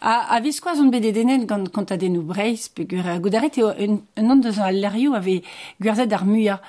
A, 0.00 0.34
a 0.34 0.40
viskoaz 0.40 0.78
on 0.80 0.90
bede 0.90 1.12
denet 1.12 1.46
gant 1.46 1.68
kontadennou 1.72 2.22
breiz, 2.22 2.68
pe 2.68 2.86
gure 2.88 3.18
goudaret 3.20 3.58
eo 3.58 3.72
un, 3.74 4.00
un 4.16 4.30
an 4.30 4.40
deus 4.40 4.58
an 4.58 4.70
alerioù 4.70 5.14
ave 5.14 5.42
gwerzet 5.82 6.12
ar 6.12 6.24
muia. 6.24 6.60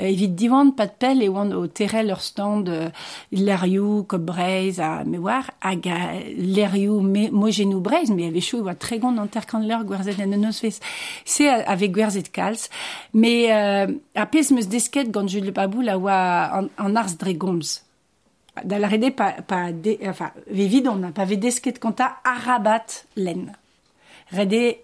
Euh, 0.00 0.06
evit 0.08 0.28
divan 0.28 0.70
pat 0.72 0.94
pel 0.96 1.20
e 1.20 1.28
oan 1.28 1.50
o 1.52 1.66
terel 1.68 2.10
ur 2.14 2.20
stand 2.24 2.68
euh, 2.72 2.88
lerioù, 3.30 4.06
kop 4.08 4.22
breiz, 4.24 4.78
a 4.80 5.04
me 5.04 5.18
war, 5.20 5.50
hag 5.60 5.86
a 5.86 5.98
lerioù 6.32 7.02
mojenou 7.02 7.82
breiz, 7.84 8.08
me 8.10 8.24
ave 8.30 8.40
chou 8.40 8.64
oa 8.64 8.74
tregont 8.74 9.20
an 9.20 9.28
terkant 9.28 9.60
leur 9.60 9.84
gwerzet 9.84 10.16
en 10.24 10.32
eus 10.48 10.60
fez. 10.64 10.80
Se 11.24 11.44
ave 11.44 11.90
gwerzet 11.92 12.32
kalz, 12.32 12.70
me 13.12 13.52
euh, 13.52 14.64
desket 14.70 15.10
gant 15.10 15.28
Jules 15.28 15.52
Pabou 15.52 15.82
la 15.82 15.98
oa 15.98 16.58
an, 16.58 16.70
an 16.78 16.96
ars 16.96 17.18
dregomz. 17.18 17.82
Da 18.64 18.78
la 18.78 18.88
rede 18.88 19.12
pa, 19.16 19.42
pa 19.42 19.72
de, 19.72 19.98
enfin, 20.08 20.30
ve 20.46 20.68
vidon, 20.68 21.12
pa 21.12 21.24
ve 21.24 21.36
desket 21.36 21.78
konta 21.78 22.18
arabat 22.24 23.04
len. 23.16 23.52
Rede 24.32 24.78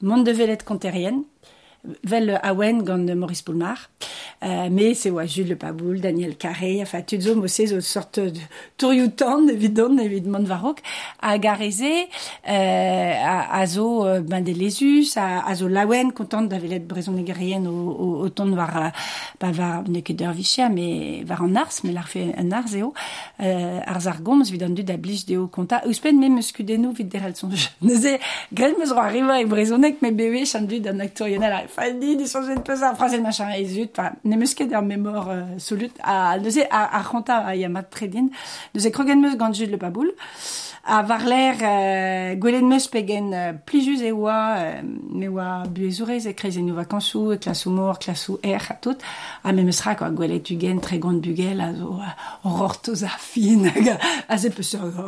mont 0.00 0.22
de 0.22 0.32
velet 0.32 0.62
konterien, 0.62 1.24
vel 2.04 2.38
awen 2.42 2.82
gant 2.82 3.14
Maurice 3.14 3.42
Poulmar. 3.42 3.90
Euh, 4.42 4.68
mais 4.70 4.94
c'est 4.94 5.10
ouais, 5.10 5.26
Jules 5.26 5.48
Le 5.48 5.56
Paboul, 5.56 6.00
Daniel 6.00 6.36
Carré, 6.36 6.80
enfin, 6.82 7.00
tu 7.00 7.18
zo 7.20 7.34
mo 7.34 7.46
se 7.46 7.66
zo 7.66 7.80
sorte 7.80 8.20
de 8.20 8.40
tourioutan, 8.76 9.48
évidemment, 9.48 10.02
évidemment, 10.02 10.42
varok, 10.42 10.80
a 11.22 11.38
gareze, 11.38 11.82
euh, 11.82 13.12
a, 13.24 13.58
a 13.58 13.66
zo 13.66 14.04
euh, 14.04 14.20
ben 14.20 14.42
de 14.42 14.52
lesus, 14.52 15.16
a, 15.16 15.46
a 15.46 15.54
zo 15.54 15.68
lawen, 15.68 16.12
content 16.12 16.42
d'avelet 16.42 16.80
brezon 16.80 17.12
negerien 17.12 17.64
au, 17.64 17.70
au, 17.70 18.24
au 18.24 18.28
ton 18.28 18.50
var, 18.54 18.92
ba 19.40 19.50
var 19.52 19.84
ne 19.88 20.00
ket 20.00 20.20
ur 20.20 20.32
vichia, 20.32 20.68
mais 20.68 21.22
var 21.24 21.42
an 21.42 21.54
ars, 21.54 21.80
mais 21.84 21.92
l'ar 21.92 22.08
fait 22.08 22.34
un 22.36 22.52
ars 22.52 22.74
eo, 22.76 22.92
euh, 23.40 23.80
ars 23.86 24.06
ar 24.08 24.20
gomz 24.20 24.50
vid 24.50 24.62
an 24.62 24.74
dud 24.76 24.90
a 24.90 24.98
blij 24.98 25.24
deo 25.24 25.46
konta, 25.46 25.80
eus 25.86 26.00
pen 26.00 26.18
me 26.20 26.28
meus 26.28 26.52
kudennou 26.52 26.92
vid 26.92 27.08
derel 27.08 27.34
son 27.36 27.48
neuze, 27.80 28.18
gret 28.52 28.76
meus 28.78 28.92
ro 28.92 29.00
arriva 29.00 29.40
e 29.40 29.46
brezonek 29.46 30.02
me 30.02 30.12
bewe 30.12 30.44
chan 30.44 30.68
dud 30.68 30.86
an 30.90 31.00
aktorionel, 31.00 31.62
Fanny, 31.74 32.16
des 32.16 32.26
choses 32.26 32.46
de 32.46 32.60
pesar, 32.60 32.94
français 32.94 33.18
machin, 33.18 33.50
et 33.50 33.64
zut, 33.64 33.90
enfin, 33.98 34.12
ne 34.24 34.36
euh, 34.36 35.42
a, 36.04 36.38
neuze, 36.38 36.60
a, 36.70 36.98
a 36.98 37.02
ronta 37.02 37.38
a 37.38 37.56
yamat 37.56 37.90
tredin, 37.90 38.28
neuze 38.74 38.92
krogen 38.92 39.20
meus 39.20 39.36
gant 39.36 39.50
le 39.50 39.76
paboul, 39.76 40.12
a 40.86 41.02
var 41.02 41.24
l'air, 41.24 41.56
euh, 41.62 42.34
gwelet 42.36 42.60
meus 42.60 42.86
pegen 42.88 43.32
euh, 43.32 43.52
plijus 43.66 44.02
e 44.02 44.12
oa, 44.12 44.56
euh, 44.58 44.82
me 44.84 45.28
oa 45.28 45.64
buezourez 45.66 46.28
e 46.28 46.34
e 47.32 47.38
klasou 47.38 48.38
er, 48.42 48.60
tout, 48.82 48.98
me 49.44 49.62
meus 49.62 49.80
rak, 49.80 50.02
gwelet 50.14 50.50
ugen, 50.50 50.80
tre 50.80 50.98
gant 50.98 51.18
bugel, 51.18 51.60
a 51.60 51.72
zo, 51.74 51.98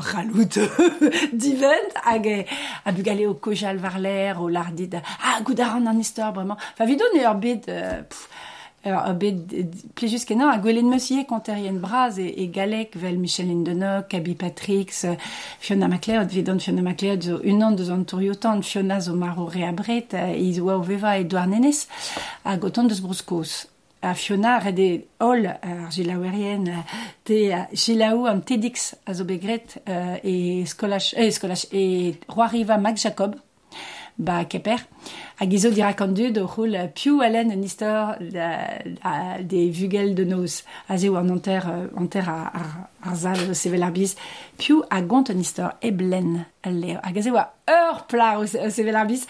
ralout 0.00 0.58
divent, 1.32 2.00
e, 2.26 2.46
bugale 2.92 3.28
o 3.28 4.48
lardid, 4.48 4.96
a 4.96 5.42
goudaran 5.42 5.86
an 5.86 6.00
vraiment. 6.32 6.55
Fa 6.76 6.86
vidon 6.88 7.16
e 7.16 7.24
ur 7.26 7.38
bet, 7.40 7.68
euh, 7.68 8.02
pff, 8.08 8.28
ur 8.86 9.14
bet 9.18 9.54
plijus 9.98 10.24
kenan, 10.28 10.52
a 10.52 10.58
gwelet 10.62 10.86
meus 10.86 11.08
ie 11.10 11.24
braz 11.82 12.18
e, 12.18 12.28
e 12.28 12.46
galek 12.52 12.94
vel 12.94 13.18
Michel 13.18 13.50
Indenoc, 13.50 14.14
Abi 14.14 14.34
Patrix, 14.34 15.04
euh, 15.04 15.16
Fiona 15.60 15.88
MacLeod, 15.88 16.30
vidon 16.30 16.60
Fiona 16.60 16.82
MacLeod 16.82 17.22
zo 17.22 17.40
unan 17.42 17.76
an 17.90 18.04
Fiona 18.62 19.00
zo 19.00 19.14
maro 19.14 19.46
reabret, 19.46 20.14
euh, 20.14 20.34
e 20.34 20.52
zo 20.52 20.68
o 20.68 20.82
veva 20.82 21.18
Edouard 21.18 21.48
Nenes, 21.48 21.88
a 22.44 22.56
goton 22.56 22.86
deus 22.86 23.00
bruskos. 23.00 23.66
A 24.02 24.14
Fiona 24.14 24.60
red 24.60 24.78
e 24.78 25.04
hol 25.18 25.46
ar 25.48 25.90
gilaou 25.90 26.22
an 28.26 28.42
TEDx 28.44 28.94
a 29.06 29.14
zo 29.14 29.24
begret 29.24 29.78
e 30.22 30.62
e 30.62 31.30
e 31.72 32.14
Roariva 32.28 32.78
Mac 32.78 32.98
Jacob, 32.98 33.34
ba 34.18 34.44
keper. 34.44 34.80
Hag 35.36 35.52
izo 35.52 35.70
dira 35.70 35.92
kan 35.94 36.14
dud 36.14 36.38
o 36.38 36.46
c'houl 36.48 36.76
piou 36.94 37.20
alen 37.22 37.50
an 37.52 37.64
istor 37.64 38.16
da, 38.32 38.48
da, 39.02 39.12
de 39.42 39.70
vugel 39.70 40.14
de 40.14 40.24
noz. 40.24 40.62
A 40.88 40.96
zeo 40.96 41.16
an 41.16 41.30
anter, 41.30 41.64
anter 41.96 42.28
ar, 42.28 42.50
ar, 42.54 42.88
ar 43.02 43.16
zal 43.16 43.54
sevel 43.54 43.84
ar 43.84 43.92
biz. 43.92 44.16
Piou 44.56 44.84
a 44.90 45.02
gont 45.02 45.30
an 45.30 45.40
istor 45.40 45.76
e 45.80 45.92
blen 45.92 46.46
al 46.64 46.80
leo. 46.80 47.00
Hag 47.02 47.18
a 47.18 47.22
zeo 47.22 47.36
a 47.36 47.46
ur 47.68 48.02
pla 48.08 48.38
o 48.40 48.46
sevel 48.46 48.96
ar 48.96 49.06
biz. 49.06 49.26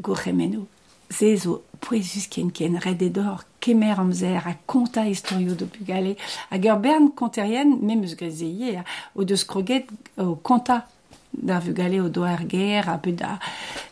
Gourremenou. 0.00 0.66
Se 1.10 1.36
zo 1.36 1.62
poezus 1.80 2.28
ken 2.28 2.50
ken 2.52 2.80
red 2.84 3.02
edor 3.02 3.44
kemer 3.60 4.00
amzer 4.00 4.44
a 4.46 4.54
konta 4.66 5.04
historio 5.04 5.54
do 5.54 5.66
bugale. 5.66 6.16
Hag 6.50 6.64
ur 6.64 6.80
bern 6.80 7.12
konterien, 7.12 7.76
memeus 7.82 8.16
grezeye, 8.16 8.84
o 9.14 9.24
deus 9.24 9.44
kroget 9.44 9.90
o 10.16 10.36
konta 10.36 10.86
da 11.30 11.58
vugale 11.60 12.00
o 12.00 12.08
doar 12.08 12.44
ger, 12.48 12.88
a 12.88 12.98
peu 12.98 13.12
da, 13.12 13.38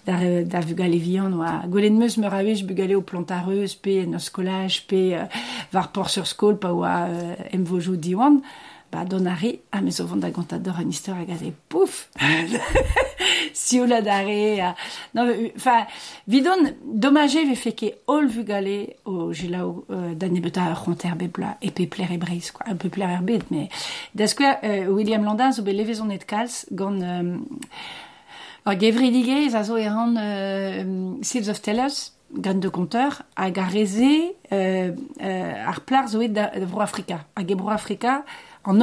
da, 0.04 0.18
da 0.44 0.60
vugale 0.60 0.98
vian 0.98 1.34
oa. 1.34 1.64
Golen 1.68 1.98
meus 1.98 2.16
meur 2.16 2.34
avez 2.34 2.62
bugale 2.62 2.96
o 2.96 3.02
plantareus 3.02 3.76
pe 3.76 4.00
en 4.02 4.14
ur 4.14 4.22
skolaj 4.22 4.86
pe 4.88 5.02
uh, 5.16 5.26
var 5.72 5.92
por 5.92 6.10
sur 6.10 6.26
skol 6.26 6.56
pa 6.58 6.72
oa 6.72 6.96
uh, 7.08 7.34
emvojo 7.52 7.96
diwan. 7.96 8.42
Ba 8.90 9.04
don 9.04 9.26
a 9.26 9.36
mes 9.82 10.00
a 10.00 10.04
vant 10.04 10.22
da 10.22 10.30
gantador 10.30 10.78
an 10.78 10.90
istor 10.90 11.14
hag 11.18 11.30
a 11.30 11.52
pouf 11.68 12.08
si 13.66 13.80
o 13.80 13.86
la 13.86 14.00
dare 14.00 14.60
a... 14.60 14.74
non, 15.14 15.26
mais, 15.26 15.52
enfin, 15.56 15.86
vidon 16.28 16.62
dommage 16.84 17.42
ve 17.48 17.56
feke 17.56 17.94
ol 18.06 18.28
vugale 18.28 18.96
o 19.04 19.32
jilao 19.32 19.84
euh, 19.90 20.14
da 20.14 20.28
nebeta 20.28 20.70
ur 20.70 20.78
c'honter 20.84 21.16
bebla 21.16 21.56
e 21.60 21.70
pe 21.70 21.86
pler 21.86 22.12
e 22.12 22.18
breiz, 22.18 22.52
quoi. 22.52 22.66
Un 22.68 22.76
peu 22.76 22.90
er 23.00 23.22
bet, 23.22 23.42
mais... 23.50 23.68
D'asque 24.14 24.42
euh, 24.42 24.86
William 24.88 25.24
Landin 25.24 25.52
zo 25.52 25.62
be 25.62 25.72
levezon 25.72 26.10
et 26.10 26.24
kalz 26.24 26.66
gant... 26.70 27.00
Euh, 27.00 27.38
Ar 28.66 28.74
gevridige 28.80 29.54
a 29.54 29.62
zo 29.62 29.76
e 29.76 29.86
ran 29.86 30.16
euh, 30.18 31.14
Seals 31.22 31.48
of 31.48 31.60
Tellers, 31.62 32.10
gant 32.34 32.58
de 32.58 32.68
konteur, 32.68 33.22
hag 33.36 33.58
a 33.58 33.64
reze 33.64 34.34
euh, 34.52 34.90
euh, 35.22 35.68
ar 35.70 35.80
plar 35.86 36.08
zo 36.08 36.18
da, 36.26 36.50
da 36.50 36.66
vro 36.66 36.80
Afrika. 36.80 37.26
Hag 37.36 37.50
e 37.50 37.54
bro 37.54 37.70
Afrika 37.70 38.24
an 38.64 38.82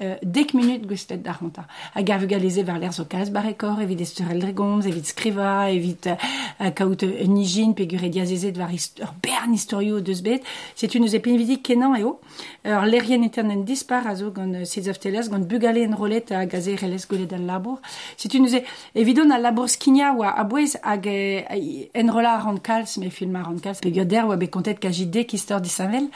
euh, 0.00 0.16
dek 0.22 0.54
minut 0.54 0.86
gustet 0.86 1.16
d'ar 1.16 1.40
honta. 1.42 1.64
A 1.94 2.02
gav 2.02 2.24
galeze 2.26 2.62
var 2.62 2.78
l'er 2.78 2.92
zo 2.92 3.04
kaz 3.04 3.30
barekor, 3.34 3.80
evit 3.82 4.00
esturel 4.04 4.38
dregomz, 4.38 4.86
evit 4.86 5.06
skriva, 5.06 5.70
evit 5.70 6.06
euh, 6.06 6.70
kaout 6.70 7.02
un 7.02 7.32
nijin, 7.34 7.72
pegure 7.74 8.08
diazezet 8.08 8.56
var 8.58 8.70
ur 8.70 9.14
bern 9.22 9.52
historio 9.52 10.00
deus 10.00 10.22
bet. 10.22 10.42
C'est 10.76 10.94
une 10.94 11.08
epen 11.14 11.36
vidik 11.36 11.62
kenan 11.62 11.96
eo. 11.96 12.20
Ur 12.64 12.86
lerien 12.86 13.22
eternen 13.26 13.64
dispar 13.64 14.06
a 14.06 14.14
zo 14.14 14.30
gant 14.30 14.54
euh, 14.54 14.90
of 14.90 14.98
Teles, 15.00 15.30
gant 15.30 15.46
bugale 15.48 15.84
en 15.86 15.96
rolet 15.96 16.30
a 16.30 16.46
gaze 16.46 16.76
relez 16.80 17.06
golet 17.08 17.32
al 17.32 17.46
labour. 17.46 17.80
Setu 18.16 18.40
neus 18.40 18.54
evidon 18.94 19.30
al 19.30 19.42
labour 19.42 19.68
skinia 19.68 20.12
oa 20.14 20.34
a 20.38 20.44
bouez 20.44 20.76
hag 20.82 21.06
en 21.08 22.10
rola 22.10 22.36
a 22.36 22.44
rand 22.44 22.62
kalz, 22.62 22.98
me 22.98 23.10
film 23.10 23.36
a 23.36 23.42
rand 23.42 23.60
kalz, 23.60 23.80
pegur 23.80 24.06
der 24.06 24.26
oa 24.26 24.36
be 24.36 24.46
kontet 24.46 24.78
kajit 24.78 25.10
dek 25.10 25.34
istor 25.34 25.60
disanvel, 25.60 26.08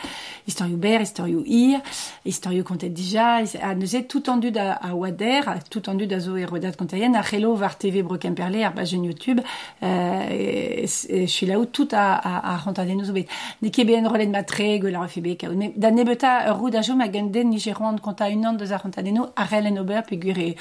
historio 0.47 0.77
ber, 0.77 1.01
historio 1.01 1.43
ir, 1.47 1.81
historio 2.25 2.65
kontet 2.65 2.95
dija, 2.95 3.41
neuze 3.75 4.07
tout 4.09 4.23
da 4.53 4.73
a 4.73 4.95
wader, 4.95 5.49
a 5.49 5.59
tout 5.59 5.81
da 5.81 6.19
zo 6.19 6.37
e 6.37 6.45
rodat 6.45 6.77
kontaien, 6.77 7.15
a 7.15 7.23
chelo 7.23 7.55
var 7.55 7.77
TV 7.79 8.03
Brokemperle, 8.03 8.65
ar 8.65 8.75
bajen 8.75 9.05
YouTube, 9.05 9.41
euh, 9.83 10.87
je 10.87 11.27
suis 11.27 11.47
là 11.47 11.59
où 11.59 11.65
tout 11.65 11.89
a, 11.93 12.15
a, 12.15 12.55
a 12.55 12.57
rentade 12.57 12.89
nous 12.89 13.11
obet. 13.11 13.27
Ne 13.63 13.71
ket 13.71 13.85
be 13.85 13.93
en 13.93 14.09
rolet 14.09 14.27
matre, 14.27 14.79
gwell 14.79 14.97
ar 14.97 15.09
febe. 15.09 15.37
Me 15.57 15.73
da 15.77 15.91
nebeta 15.91 16.53
roud 16.53 16.77
jo 16.83 16.95
ma 16.97 17.09
ganden 17.09 17.51
nigeroan 17.51 17.99
konta 17.99 18.29
un 18.29 18.45
an 18.45 18.55
deus 18.55 18.73
a 18.73 18.79
rentade 18.79 19.13
nous, 19.13 19.27
a 19.37 19.45
rel 19.45 19.67
en 19.67 19.79
ober, 19.79 20.03
pegur 20.03 20.39
e 20.39 20.57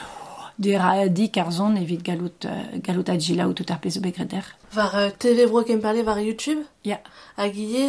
de 0.60 0.76
ra 0.78 1.08
dik 1.08 1.38
ar 1.38 1.52
zon 1.52 1.76
evit 1.76 2.04
galout, 2.04 2.46
euh, 2.46 2.80
galout 2.84 3.10
a 3.10 3.18
gila 3.18 3.48
ou 3.48 3.54
tout 3.54 3.66
ar 3.70 3.80
pez 3.80 3.98
obet 3.98 4.12
greder. 4.12 4.44
Var 4.74 5.12
TV 5.20 5.48
Brokemperle 5.48 6.04
var 6.04 6.20
YouTube? 6.20 6.64
Ya, 6.84 7.00
hag 7.38 7.58
ie 7.58 7.86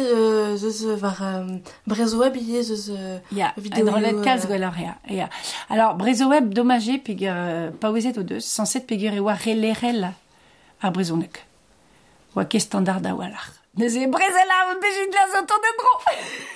zeus 0.57 0.83
var 1.01 1.21
euh, 1.21 1.57
Brezo 1.87 2.19
Web 2.19 2.35
ie 2.37 2.63
zeus 2.63 2.91
ya, 3.31 3.53
vidéo, 3.57 3.89
rolet 3.89 4.13
euh, 4.13 4.23
kalz 4.23 4.47
ya, 4.49 4.97
ya. 5.09 5.29
Alors, 5.69 5.95
brezo 5.95 6.27
web 6.29 6.53
dommage 6.53 7.01
pegur 7.03 7.33
euh, 7.33 7.71
pa 7.71 7.89
ouzet 7.89 8.17
o 8.17 8.23
deus, 8.23 8.45
sanset 8.45 8.85
pegur 8.85 9.13
e 9.13 9.19
oa 9.19 9.33
relerel 9.33 10.11
ar 10.81 10.91
brezonek. 10.91 11.41
Oa 12.35 12.45
ke 12.45 12.59
standard 12.59 13.05
a 13.05 13.15
walar. 13.15 13.47
Neuze 13.77 14.05
brezela 14.07 14.59
on 14.69 14.81
bejit 14.81 15.13
la 15.13 15.25
zo 15.33 15.41
de 15.47 15.71
dro. 15.79 16.52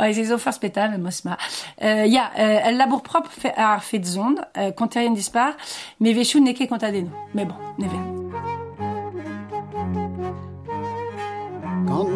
Ouais, 0.00 0.14
c'est 0.14 0.24
zo 0.24 0.38
far 0.38 0.54
spetal, 0.54 0.98
mos 0.98 1.24
ma. 1.24 1.36
Euh, 1.82 2.06
ya, 2.06 2.30
euh, 2.38 2.60
el 2.64 2.78
labour 2.78 3.02
propre 3.02 3.30
fe, 3.30 3.48
ar 3.56 3.84
fet 3.84 4.02
zond, 4.02 4.36
euh, 4.56 4.70
konterien 4.72 5.10
dispar, 5.10 5.52
me 6.00 6.14
vechou 6.14 6.40
neke 6.40 6.66
kontadeno. 6.68 7.10
Mais 7.34 7.44
bon, 7.44 7.54
ne 7.78 8.19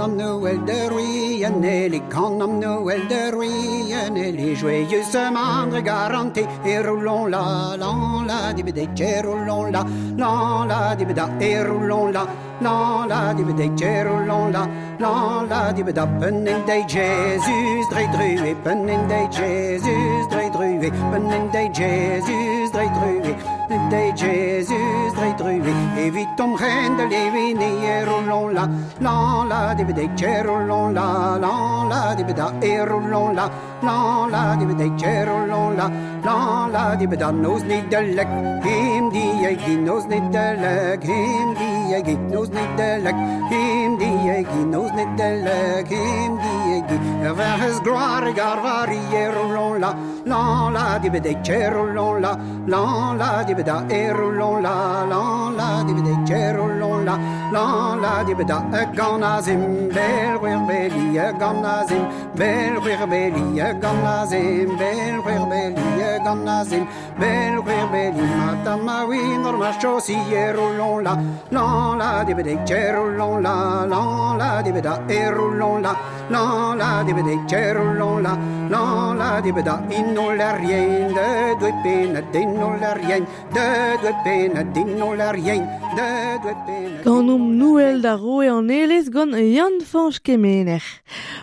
am 0.05 0.17
Noël 0.17 0.59
de 0.67 0.89
Ruyanelli, 0.91 2.03
quand 2.11 2.43
am 2.43 2.59
Noël 2.59 3.01
de 3.09 3.31
Ruyanelli, 3.35 4.55
joyeuse 4.55 5.31
mandre 5.33 5.81
garantie, 5.81 6.47
et 6.67 6.79
roulons 6.81 7.27
la, 7.27 7.75
la, 7.79 7.93
la, 8.27 8.53
dibede, 8.53 8.87
et 8.99 9.21
roulons 9.23 9.71
la, 9.71 9.83
la, 10.19 10.67
la, 10.69 10.95
dibeda, 10.95 11.29
et 11.41 11.63
roulons 11.63 12.13
la, 12.13 12.27
la, 12.61 13.07
la, 13.09 13.35
dibede, 13.35 13.83
et 13.83 14.03
roulons 14.03 14.49
la, 14.53 14.69
la, 15.01 15.47
la, 15.49 15.73
dibeda, 15.73 16.07
pennen 16.21 16.61
de 16.67 16.77
Jésus, 16.87 17.85
drei 17.91 18.07
drue, 18.09 18.55
pennen 18.63 19.09
de 19.09 19.33
Jésus, 19.33 20.29
drei 20.31 20.51
drue, 20.51 20.91
pennen 21.13 21.49
de 21.51 21.75
Jésus, 21.75 22.71
drei 22.73 22.89
drue, 22.89 23.35
de 23.69 24.17
Jésus, 24.17 24.75
drei 25.17 25.33
drue, 25.39 25.63
et 25.99 26.11
vite 26.11 26.41
om 26.41 26.55
reine 26.55 26.97
de 26.97 27.05
Lévini, 27.05 27.87
et 27.87 28.05
roulons 28.05 28.49
la, 28.49 28.69
la, 29.01 29.45
la, 29.49 29.75
dibede, 29.75 30.09
et 30.23 30.43
roulons 30.43 30.91
la, 30.91 31.39
la, 31.41 31.87
la, 31.89 32.15
dibeda, 32.15 32.53
et 32.63 32.81
roulons 32.81 33.33
la, 33.33 33.51
la, 33.83 34.27
la, 34.31 34.57
dibede, 34.57 34.91
et 35.05 35.25
roulons 35.25 35.71
la, 35.71 35.91
la, 36.25 36.69
la, 36.73 36.97
dibeda, 36.97 37.33
nos 37.33 37.63
ni 37.65 37.81
de 37.91 38.01
lek, 38.17 38.29
him 38.65 39.11
di 39.11 39.45
egi, 39.45 39.77
nos 39.77 40.07
ni 40.07 40.21
de 40.21 40.47
lek, 40.63 41.03
him 41.03 41.55
di 41.55 41.74
egi, 41.97 42.17
nos 42.33 42.49
ni 42.51 42.65
de 42.77 42.99
lek, 43.05 43.17
him 43.51 43.99
di 43.99 44.11
egi, 44.37 44.61
nos 44.73 44.91
ni 44.93 45.05
de 45.19 45.29
lek, 45.47 45.89
him 45.89 46.39
di 46.43 46.55
egi, 46.77 46.97
vers 47.39 47.61
his 47.65 47.81
gloire, 47.81 48.33
garvari, 48.35 49.01
et 49.13 49.29
roulons 49.35 49.75
la, 49.81 49.95
la, 50.27 50.71
la, 50.71 50.99
dibede, 50.99 51.37
et 51.49 51.69
roulons 51.69 52.21
la, 52.21 52.37
la, 52.67 53.15
la, 53.21 53.45
dibeda, 53.45 53.85
et 53.91 54.13
roulons 54.13 54.61
la, 54.61 55.07
la, 55.13 55.51
la, 55.59 55.85
dibede, 55.87 56.15
et 56.31 56.53
roulons 56.53 56.84
la 57.05 57.17
la 57.55 57.65
la 58.03 58.13
di 58.25 58.35
beda 58.35 58.59
ganazim 58.97 59.63
bel 59.97 60.39
beli 60.69 61.05
ganazim 61.41 62.05
bel 62.35 62.75
beli 63.11 63.45
ganazim 63.83 64.77
bel 64.81 65.17
beli 65.27 65.89
ganazim 66.25 66.85
bel 67.21 67.57
beli 67.93 68.27
matama 68.41 69.05
oui 69.09 69.25
normal 69.45 69.75
si 70.01 70.17
roulons 70.53 71.03
la. 71.03 71.15
La 71.51 71.95
la 71.97 72.25
di 72.25 72.35
beda 72.35 72.93
roulons 72.93 73.41
la. 73.41 73.87
La 73.87 74.37
la 74.37 74.63
di 74.63 74.73
beda 74.73 75.03
et 75.09 75.31
roulons 75.31 75.81
la. 75.81 75.95
La 76.29 76.75
la 76.75 77.03
di 77.05 77.13
beda 77.13 77.73
roulons 77.75 78.21
la. 78.23 78.37
La 78.69 79.15
la 79.21 79.41
di 79.41 79.53
beda 79.53 79.83
in 79.91 80.13
non 80.15 80.37
la 80.37 80.53
rien. 80.53 81.13
De 81.13 81.57
due 81.59 81.73
pena 81.83 82.21
non 82.59 82.79
la 82.81 82.93
rien. 82.95 83.25
De 83.53 83.97
due 84.01 84.13
pena 84.25 84.63
non 84.99 85.17
la 85.17 85.31
rien. 85.31 85.63
De 85.97 86.39
due 86.43 86.55
pena 86.67 86.94
Gant 87.03 87.31
om 87.31 87.45
nouel 87.59 88.01
da 88.01 88.15
roe 88.17 88.47
an 88.49 88.69
elez 88.71 89.09
gant 89.11 89.35
Jan 89.35 89.81
Fanch 89.83 90.21
Kemener. 90.23 90.85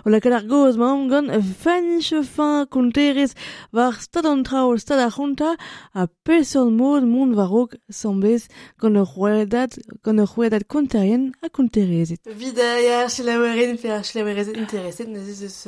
O 0.05 0.09
la 0.09 0.19
ar 0.23 0.45
goz 0.47 0.77
ma 0.77 0.93
om 0.93 1.09
gant 1.09 1.29
Fanch 1.61 2.13
Fan 2.23 2.67
Konterez 2.67 3.33
war 3.73 3.93
stad 3.99 4.25
an 4.25 4.43
traol 4.43 4.79
stad 4.79 4.99
a 4.99 5.09
c'honta 5.09 5.57
a 5.93 6.07
peson 6.07 6.71
mod 6.77 7.03
mont 7.03 7.35
varog 7.35 7.75
sambez 7.89 8.47
gant 8.79 8.97
ur 9.01 9.07
c'hwedat 9.11 9.77
gant 10.03 10.21
ur 10.23 10.27
c'hwedat 10.31 10.63
konterien 10.67 11.31
a 11.43 11.49
konterezet. 11.49 12.21
Vida 12.25 12.79
ya 12.87 13.03
ar 13.03 13.09
chelaweren 13.09 13.77
pe 13.81 13.89
ar 13.89 14.03
chelaweren 14.03 14.55
interesset 14.55 15.07
ne 15.07 15.19
ez 15.19 15.41
eus 15.43 15.67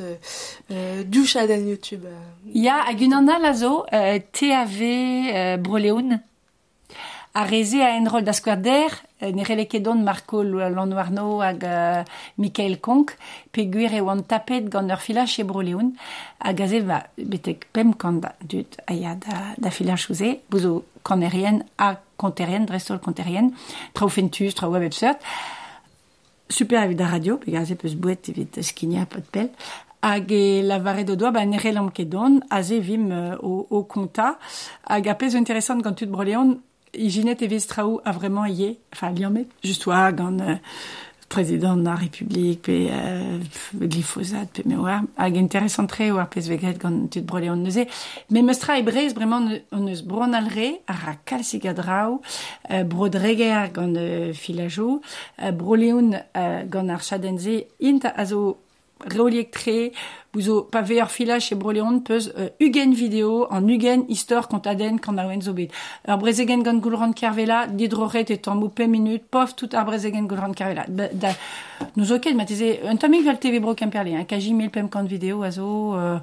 doucha 1.10 1.46
dan 1.46 1.66
YouTube. 1.68 2.08
Ya 2.46 2.84
hag 2.86 3.00
unan 3.02 3.28
a 3.28 3.38
lazo 3.38 3.84
TAV 4.32 4.78
Broleoun 5.62 6.20
a 7.34 7.42
reze 7.50 7.82
a 7.82 7.96
enrol 7.98 8.22
da 8.22 8.32
skwerder 8.32 8.92
ne 9.32 9.44
relekedon 9.44 10.02
Marco 10.04 10.42
Lanoarno 10.42 11.40
hag 11.40 11.64
uh, 11.64 12.04
Michael 12.36 12.80
Konk, 12.80 13.14
pe 13.52 13.66
gwir 13.70 13.94
e 13.94 14.00
oan 14.02 14.24
tapet 14.28 14.68
gant 14.68 14.90
ur 14.90 15.00
filaj 15.00 15.38
e 15.40 15.44
broleoun, 15.48 15.94
hag 16.40 16.60
aze 16.60 16.80
va 16.84 17.00
betek 17.16 17.68
pem 17.72 17.94
kant 17.94 18.22
da, 18.24 18.34
dut 18.40 18.78
aia 18.90 19.14
da, 19.14 19.54
da 19.58 19.70
filaj 19.70 20.08
ouze, 20.10 20.34
bouzo 20.50 20.82
kanerien 21.04 21.62
a 21.78 21.94
konterien, 22.16 22.66
drestol 22.66 23.00
konterien, 23.04 23.52
trao 23.94 24.08
fentus, 24.08 24.54
trao 24.54 24.72
web 24.74 24.86
ebsert, 24.88 25.22
super 26.48 26.82
evit 26.84 27.00
da 27.00 27.08
radio, 27.10 27.38
pe 27.40 27.52
gaze 27.54 27.76
peus 27.80 27.96
bouet 27.96 28.30
evit 28.32 28.60
skinia 28.62 29.06
pot 29.10 29.26
pel, 29.32 29.50
hag 30.04 30.32
e 30.32 30.62
lavare 30.62 31.04
do 31.08 31.16
doa, 31.16 31.32
ba 31.32 31.44
nere 31.48 31.72
lamkedon, 31.72 32.42
aze 32.52 32.80
vim 32.84 33.08
uh, 33.10 33.34
o, 33.40 33.64
o 33.70 33.84
konta, 33.88 34.34
hag 34.88 35.08
apes 35.08 35.36
interesant 35.38 35.82
gant 35.84 35.96
tut 35.98 36.12
broleon, 36.12 36.58
ijinet 36.96 37.42
e 37.42 37.46
vez 37.46 37.66
traoù 37.66 38.00
a 38.04 38.12
vraiment 38.12 38.46
ye, 38.46 38.78
enfin 38.92 39.12
liamet, 39.12 39.46
just 39.62 39.86
oa 39.86 40.12
gant 40.12 40.38
euh, 40.40 40.56
président 41.28 41.76
de 41.76 41.84
la 41.84 41.94
République, 41.94 42.62
pe 42.62 42.88
euh, 42.90 43.38
glyphosate, 43.74 44.64
me 44.66 44.76
oar, 44.76 45.02
hag 45.16 45.36
interesant 45.36 45.86
tre 45.86 46.10
oar 46.12 46.28
pez 46.28 46.48
veget 46.48 46.78
gant 46.78 47.08
tud 47.10 47.26
broleon 47.26 47.56
neuze, 47.56 47.86
me 48.30 48.42
meus 48.42 48.58
tra 48.62 48.78
e 48.78 48.84
brez 48.86 49.14
bremañ 49.14 49.60
on 49.72 49.88
eus 49.88 50.02
bron 50.06 50.32
al 50.32 50.46
re, 50.46 50.68
ar 50.86 51.08
a 51.08 51.14
kalsig 51.24 51.66
a 51.66 51.74
draou, 51.74 52.20
euh, 52.70 52.84
euh, 52.84 54.32
filajo, 54.32 55.00
euh, 55.42 55.50
broleon 55.50 56.12
euh, 56.36 56.98
chadenze, 57.00 57.64
int 57.82 58.04
a 59.00 59.08
zo 59.10 59.16
reoliek 59.16 59.50
tre, 59.50 59.92
bouzo 60.32 60.62
pa 60.70 60.82
veer 60.82 61.08
filach 61.08 61.50
e 61.52 61.54
broleon 61.54 62.00
peus 62.02 62.30
euh, 62.36 62.48
ugen 62.60 62.94
video 62.94 63.46
an 63.50 63.68
ugen 63.68 64.04
histor 64.08 64.46
kont 64.46 64.66
aden 64.66 64.98
kant 64.98 65.18
a 65.18 65.26
oen 65.26 65.42
zo 65.42 65.52
bet. 65.52 65.72
Ur 66.08 66.18
brezegen 66.18 66.62
gant 66.62 66.80
goulran 66.82 67.12
kervela, 67.12 67.66
didroret 67.66 68.30
et 68.30 68.42
tamm 68.42 68.70
pe 68.70 68.86
minut, 68.86 69.22
pof 69.30 69.54
tout 69.54 69.74
ar 69.74 69.84
brezegen 69.84 70.26
goulran 70.26 70.54
kervela. 70.54 70.84
Da, 70.88 71.08
da, 71.12 71.34
nous 71.96 72.06
zo 72.06 72.18
ket, 72.18 72.34
ma 72.34 72.44
teze, 72.44 72.80
un 72.84 72.96
tamik 72.96 73.24
vel 73.24 73.38
TV 73.38 73.60
bro 73.60 73.74
kemperle, 73.74 74.16
hein, 74.16 74.26
kaji 74.26 74.54
mil 74.54 74.70
pem 74.70 74.88
kant 74.88 75.08
video 75.08 75.42
a 75.42 75.50
zo... 75.50 75.94
Euh, 75.98 76.18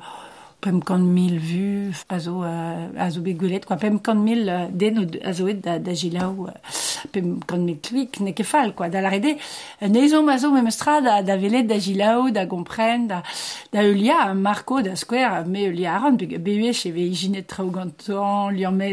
pem 0.62 0.80
kant 0.86 1.02
mil 1.02 1.40
vu, 1.42 1.92
a 2.10 2.20
zo, 2.20 2.44
euh, 2.46 2.88
a 2.98 3.10
zo 3.10 3.22
bet 3.26 3.34
gwelet, 3.40 3.66
quoi. 3.66 3.78
Pem 3.82 3.98
kant 4.00 4.22
mil 4.22 4.48
euh, 4.50 4.68
den 4.72 5.00
o 5.02 5.06
a 5.26 5.34
zo 5.34 5.48
et 5.50 5.56
da, 5.66 5.80
da 5.80 5.94
gilaou, 5.98 6.48
euh, 6.48 6.76
pem 7.12 7.40
kant 7.50 7.66
mil 7.66 7.80
kvik, 7.82 8.20
ne 8.22 8.34
ke 8.38 8.46
fal, 8.46 8.74
quoi. 8.78 8.90
Da 8.94 9.02
la 9.02 9.10
rede, 9.10 9.36
ne 9.90 10.04
zo 10.12 10.22
ma 10.24 10.38
zo 10.38 10.52
memestra 10.54 11.00
da, 11.02 11.20
da 11.26 11.36
velet 11.42 11.66
da 11.70 11.80
da 12.32 12.46
gompren, 12.46 13.08
da, 13.10 13.24
Marco, 14.36 14.82
da 14.86 14.96
skwer, 14.96 15.46
me 15.48 15.66
eulia 15.66 15.96
aran, 15.98 16.18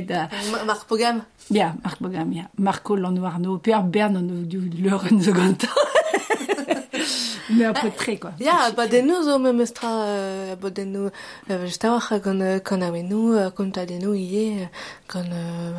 da... 0.09 0.29
Ma- 0.53 0.65
Marc 0.65 0.87
Pogam 0.89 1.23
Ya, 1.51 1.75
Marc 1.85 2.01
Bogam, 2.03 2.33
ya. 2.33 2.45
Marco 2.59 2.97
Lannoarno, 2.97 3.59
pe 3.59 3.73
ar 3.73 3.83
bern 3.85 4.17
an 4.21 4.31
o 4.31 4.43
du 4.45 4.61
leuren 4.83 5.21
zo 5.23 5.33
tre, 7.97 8.17
quoi. 8.19 8.31
Ya, 8.41 8.71
ba 8.77 8.87
dennou 8.87 9.23
zo 9.23 9.39
me 9.39 9.53
meustra, 9.53 9.89
euh, 10.05 10.57
ba 10.57 10.71
dennou, 10.71 11.11
euh, 11.51 11.67
just 11.67 11.85
a 11.85 11.93
oar 11.93 12.21
gant 12.21 12.41
euh, 12.41 12.59
kon 12.61 12.81
awenou, 12.83 13.33
euh, 13.35 13.51
konta 13.51 13.87
dennou 13.87 14.15
ie, 14.15 14.61
euh, 14.63 14.67
gant 15.09 15.21
euh, 15.33 15.73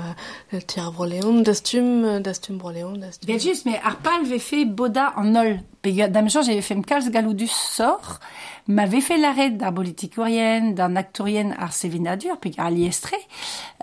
euh, 0.53 0.59
tiar 0.67 0.91
broleon, 0.91 1.41
dastum, 1.41 2.03
euh, 2.05 2.19
dastum 2.19 2.57
broleon, 2.57 2.93
dastum... 2.97 3.25
Bien 3.27 3.37
juste, 3.37 3.65
mais 3.65 3.79
ar 3.83 3.97
pal 3.97 4.23
ve 4.25 4.39
fait 4.39 4.65
boda 4.65 5.13
en 5.17 5.35
ol. 5.35 5.59
Pe 5.81 5.93
ga- 5.93 6.09
dam 6.09 6.29
jan, 6.29 6.41
j'avais 6.41 6.61
fait 6.61 6.75
m'kalz 6.75 7.09
galoudus 7.09 7.47
sor, 7.47 8.19
m'avait 8.67 8.99
fait 9.01 9.17
l'arrêt 9.17 9.49
d'un 9.49 9.71
politikourien, 9.71 10.71
d'un 10.71 10.95
actourien 10.97 11.51
ar 11.57 11.71
sevinadur, 11.71 12.37
pe 12.37 12.49
ar 12.57 12.69
liestre, 12.69 13.13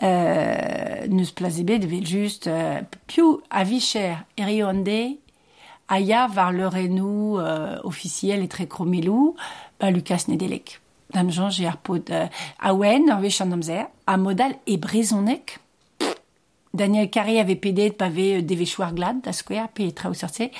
euh, 0.03 1.07
neus 1.09 1.31
plazebe 1.33 1.79
de 1.79 1.87
vel 1.87 2.07
juste, 2.07 2.47
euh, 2.49 2.81
piou 3.07 3.41
a 3.51 3.65
vicher 3.65 4.15
erionde, 4.37 5.17
aya 5.89 6.27
var 6.29 6.53
le 6.53 6.67
renou 6.69 7.39
euh, 7.39 7.79
officiel 7.85 8.43
et 8.43 8.49
très 8.49 8.67
chromelou, 8.67 9.37
ba 9.81 9.91
Lucas 9.91 10.25
Nedelek. 10.29 10.81
Dam 11.13 11.31
jan, 11.31 11.51
j'ai 11.51 11.67
ar 11.67 11.77
pod 11.77 12.11
euh, 12.11 12.27
awen, 12.59 13.11
amzer, 13.11 13.87
a 14.07 14.17
modal 14.17 14.57
e 14.67 14.77
brezonek, 14.77 15.61
Daniel 16.77 17.11
Carré 17.11 17.41
avait 17.41 17.57
pédé 17.57 17.89
de 17.89 17.95
pavé 17.95 18.43
devechoir 18.43 18.93
glad 18.95 19.21
da 19.23 19.33
square 19.33 19.69
trao 19.95 20.15
sorti 20.15 20.51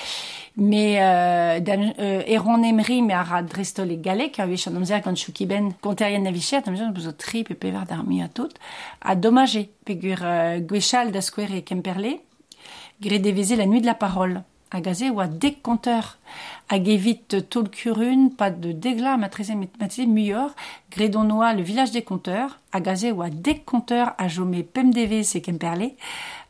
mais 0.57 0.99
euh, 1.01 1.61
euh, 1.69 2.23
Eron 2.27 2.63
Emery 2.63 3.03
mais 3.03 3.13
ara 3.13 3.43
drestol 3.43 3.93
e 3.93 3.97
galek 3.97 4.41
avait 4.41 4.57
chan 4.57 4.75
amzer 4.75 5.03
gant 5.03 5.15
chouki 5.15 5.47
ben 5.47 5.73
konterien 5.81 6.21
na 6.21 6.31
vichet 6.31 6.63
tam 6.63 6.75
jan 6.75 6.91
bezo 6.93 7.13
tri 7.13 7.45
pe 7.45 7.55
pevar 7.55 7.85
d'armi 7.87 8.23
a 8.23 8.29
tout 8.29 8.49
a 9.03 9.15
dommagé 9.15 9.71
pegur 9.85 10.19
euh, 10.23 10.59
gwechal 10.61 11.13
da 11.13 11.21
square 11.21 11.59
e 11.59 11.63
kemperle. 11.63 12.21
Gré 13.01 13.19
deveze 13.19 13.53
la 13.53 13.67
nuit 13.67 13.83
de 13.83 13.87
la 13.87 13.95
parole 13.95 14.43
a 14.71 14.81
gazé 14.81 15.11
ou 15.11 15.21
a 15.21 15.27
dek 15.29 15.63
konteur 15.63 16.17
hag 16.69 16.89
evit 16.89 17.37
tol 17.49 17.69
kurun, 17.71 18.31
pas 18.37 18.51
de 18.51 18.73
dégla 18.73 19.17
matrize 19.17 19.53
muyor, 20.07 20.51
Grédonois, 20.91 21.53
le 21.55 21.63
village 21.63 21.93
des 21.93 22.03
compteurs, 22.03 22.59
a 22.73 22.81
gazé 22.81 23.13
ou 23.13 23.23
a 23.23 23.31
dek 23.31 23.65
compteurs 23.65 24.15
a 24.19 24.29
jomé 24.29 24.63
PMDV 24.65 25.23
se 25.23 25.39
kemperle, 25.39 25.93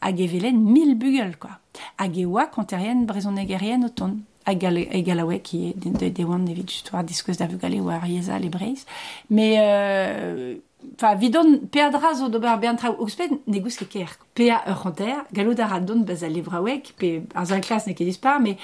hag 0.00 0.20
evelen 0.20 0.58
mille 0.58 0.94
bugel, 0.94 1.36
quoi. 1.36 1.58
Hag 1.98 2.16
eoa 2.18 2.46
konterien 2.46 3.04
brezonegerienne 3.04 3.84
auton. 3.84 4.18
Hag 4.46 4.58
gal- 4.60 4.78
e 4.78 5.02
galaouet 5.02 5.40
qui 5.40 5.68
est 5.68 5.76
de, 5.76 5.90
de, 5.90 6.08
de 6.08 6.24
oan 6.24 6.46
evit 6.48 6.64
justoire 6.68 7.04
diskeus 7.04 7.36
da 7.36 7.46
vugale 7.46 7.80
ou 7.80 7.90
a 7.90 7.98
rieza 7.98 8.38
le 8.38 8.48
breiz. 8.48 8.86
Mais, 9.28 9.56
euh, 9.58 10.54
Enfin, 10.94 11.14
vidon 11.14 11.58
peadra 11.70 12.14
zo 12.14 12.28
d'ober 12.28 12.56
bern 12.60 12.76
trao 12.76 12.96
ouzped 13.02 13.32
ne 13.46 13.60
gous 13.60 13.76
ket 13.76 13.88
ker. 13.88 14.16
Pea 14.34 14.62
ur 14.68 14.78
c'hanter, 14.82 15.24
galou 15.32 15.54
dara 15.54 15.80
don 15.80 16.04
baz 16.06 16.22
a 16.24 16.28
levraouek, 16.28 16.94
pe 16.96 17.22
ar 17.34 17.46
zan 17.46 17.60
klas 17.60 17.86
ne 17.86 17.94
mais 18.40 18.56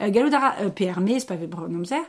euh, 0.00 0.10
euh, 0.10 0.68
pe 0.70 0.86
pa 1.26 1.36
bron 1.46 1.74
amzer, 1.74 2.04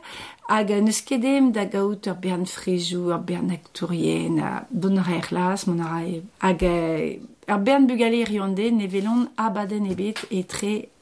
hag 0.48 0.70
euh, 0.70 0.80
neus 0.80 1.02
kedem 1.02 1.52
da 1.52 1.64
gaout 1.64 2.06
ur 2.06 2.14
bern 2.14 2.46
frejou, 2.46 3.10
ur 3.10 3.18
bern 3.18 3.50
aktourien, 3.50 4.64
don 4.70 4.96
ar 4.96 5.10
er 5.10 5.28
las, 5.30 5.66
mon 5.66 5.80
ara 5.80 6.04
e, 6.04 6.22
hag 6.40 6.62
euh, 6.62 7.16
ur 7.48 7.58
bern 7.58 7.86
bugale 7.86 8.24
rionde 8.24 8.72
ne 8.72 8.86
velon 8.86 9.28
abaden 9.36 9.86
ebet 9.90 10.26
e 10.30 10.44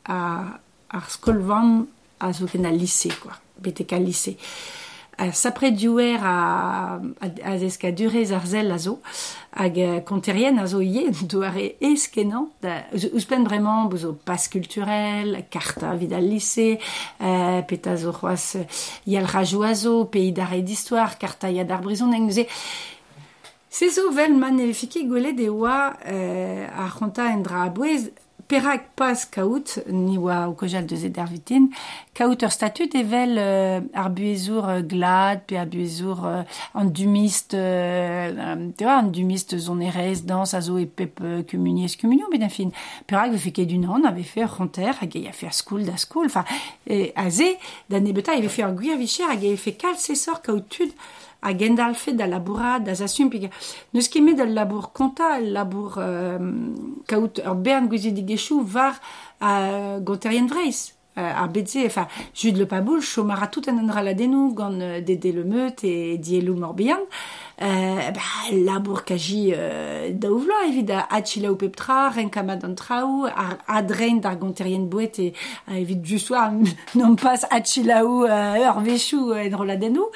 a, 0.04 0.58
ar 0.90 1.10
skolvan 1.10 1.86
a 2.20 2.32
zo 2.32 2.46
lycée, 2.54 3.12
quoi. 3.20 3.32
Lycée. 3.98 4.36
Euh, 5.20 5.30
sapre 5.32 5.70
diouer 5.70 6.16
a, 6.20 7.00
a, 7.20 7.26
a 7.44 7.58
zeska 7.58 7.92
durez 7.92 8.32
ar 8.32 8.46
zel 8.46 8.72
a 8.74 8.78
zo, 8.78 8.98
hag 9.54 9.78
euh, 9.78 10.00
konterien 10.00 10.58
a 10.58 10.66
zo 10.66 10.80
ie, 10.82 11.06
doare 11.30 11.76
eskenan, 11.80 12.48
da, 12.64 12.80
eus 12.92 13.06
eus 13.12 13.26
pen 13.30 13.46
bremañ 13.46 13.86
bozo 13.92 14.14
pas 14.26 14.48
culturel, 14.50 15.44
karta 15.54 15.94
vid 15.94 16.16
al 16.18 16.26
lycée, 16.26 16.80
euh, 17.22 17.62
pet 17.62 17.86
a 17.86 17.96
zo 17.96 18.10
c'hoaz 18.12 18.56
euh, 18.56 18.64
yal 19.06 19.28
d'histoire, 20.64 21.16
karta 21.18 21.50
yad 21.50 21.70
ar 21.70 21.82
brison, 21.82 22.12
eng 22.12 22.26
neuze, 22.26 22.46
Se 23.74 23.88
zo 23.90 24.12
vel 24.14 24.36
man 24.38 24.60
e 24.62 24.68
fike 24.72 25.00
gwelet 25.10 25.34
euh, 25.42 26.68
perak 28.48 28.90
pas 28.96 29.24
kaout, 29.30 29.78
ni 29.88 30.18
oa 30.18 30.48
o 30.48 30.54
kojal 30.54 30.86
de 30.86 30.96
zeder 30.96 31.26
vitin, 31.30 31.68
kaout 32.14 32.42
ur 32.42 32.52
statut 32.52 32.94
evel 32.94 33.36
euh, 33.38 33.80
ar 33.94 34.10
buezour 34.10 34.68
euh, 34.68 34.80
glad, 34.82 35.42
pe 35.46 35.56
ar 35.56 35.66
buezour 35.66 36.24
euh, 36.24 36.42
an 36.74 36.84
dumist, 36.84 37.54
euh, 37.54 38.32
euh, 38.36 38.70
vois, 38.80 38.98
an 38.98 39.08
dumist 39.08 39.56
zon 39.58 39.80
erez, 39.80 40.22
dans 40.24 40.54
a 40.54 40.60
zo 40.60 40.78
e 40.78 40.86
pep 40.86 41.20
comuniez 41.50 41.96
comunio, 42.00 42.26
ben 42.30 42.48
fin. 42.48 42.70
Perak 43.06 43.32
ve 43.32 43.38
fait 43.38 43.52
ket 43.52 43.66
d'un 43.66 43.88
an, 43.88 44.04
ave 44.04 44.22
fait 44.22 44.42
ur 44.42 44.56
ronter, 44.56 44.92
hag 45.00 45.16
e 45.16 45.28
a 45.28 45.32
fait 45.32 45.46
ar 45.46 45.54
skoul 45.54 45.84
da 45.84 45.96
skoul, 45.96 46.26
enfin, 46.26 46.44
e, 46.88 47.12
a 47.16 47.30
ze, 47.30 47.56
da 47.90 48.00
nebeta, 48.00 48.32
ave 48.32 48.48
fait 48.48 48.62
ur 48.62 48.72
gwir 48.72 48.98
vicher, 48.98 49.24
hag 49.30 49.44
e 49.44 49.56
fait 49.56 49.72
kal 49.72 49.96
a 51.44 51.52
gendalfe 51.52 52.16
da 52.16 52.26
labourad 52.26 52.84
da 52.84 52.94
zasum 52.94 53.30
pega. 53.30 53.50
Neus 53.92 54.08
ket 54.08 54.36
da 54.36 54.44
labour 54.44 54.90
konta, 54.92 55.38
labour 55.40 55.98
euh, 55.98 56.38
kaout 57.06 57.38
ur 57.44 57.54
bern 57.54 57.88
gwezidigechou 57.88 58.64
var 58.64 58.98
a 59.40 60.00
gonterien 60.00 60.48
vreiz. 60.48 60.94
ar 61.16 61.48
betze, 61.48 61.78
enfin, 61.86 62.08
jud 62.34 62.56
le 62.56 62.66
paboul, 62.66 63.00
chomara 63.00 63.46
tout 63.46 63.68
an 63.68 63.78
an 63.78 63.92
raladenou 63.92 64.52
gant 64.52 64.78
dede 65.06 65.30
le 65.32 65.44
meut 65.44 65.84
e 65.84 66.18
dielou 66.18 66.56
morbihan. 66.58 66.98
Euh, 67.62 68.10
bah, 68.10 68.20
labour 68.52 69.04
kaji 69.04 69.52
euh, 69.54 70.10
da 70.12 70.28
ouvla, 70.28 70.54
evit 70.66 70.90
a 70.90 71.06
atchila 71.14 71.52
ou 71.52 71.56
peptra, 71.56 72.08
renkamad 72.10 72.64
an 72.64 72.74
traou, 72.74 73.26
ar 73.26 73.58
adrein 73.68 74.16
d'ar 74.16 74.36
gonterien 74.36 74.88
evit 75.70 76.00
just 76.02 76.30
war 76.30 76.50
non 76.96 77.14
pas 77.14 77.46
atchila 77.50 78.04
ou 78.04 78.24
euh, 78.24 78.66
ur 78.66 78.80
vechou 78.80 79.30
euh, 79.30 79.48
en. 79.52 80.10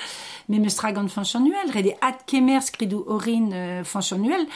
Mais 0.48 0.58
me 0.58 0.68
strag 0.70 0.96
an 0.96 1.08
fanchanuel, 1.08 1.70
rede 1.70 1.92
at 2.00 2.24
kemer 2.26 2.62
skridou 2.62 3.04
orin 3.06 3.50
euh, 3.52 3.84
fanchanuel, 3.84 4.46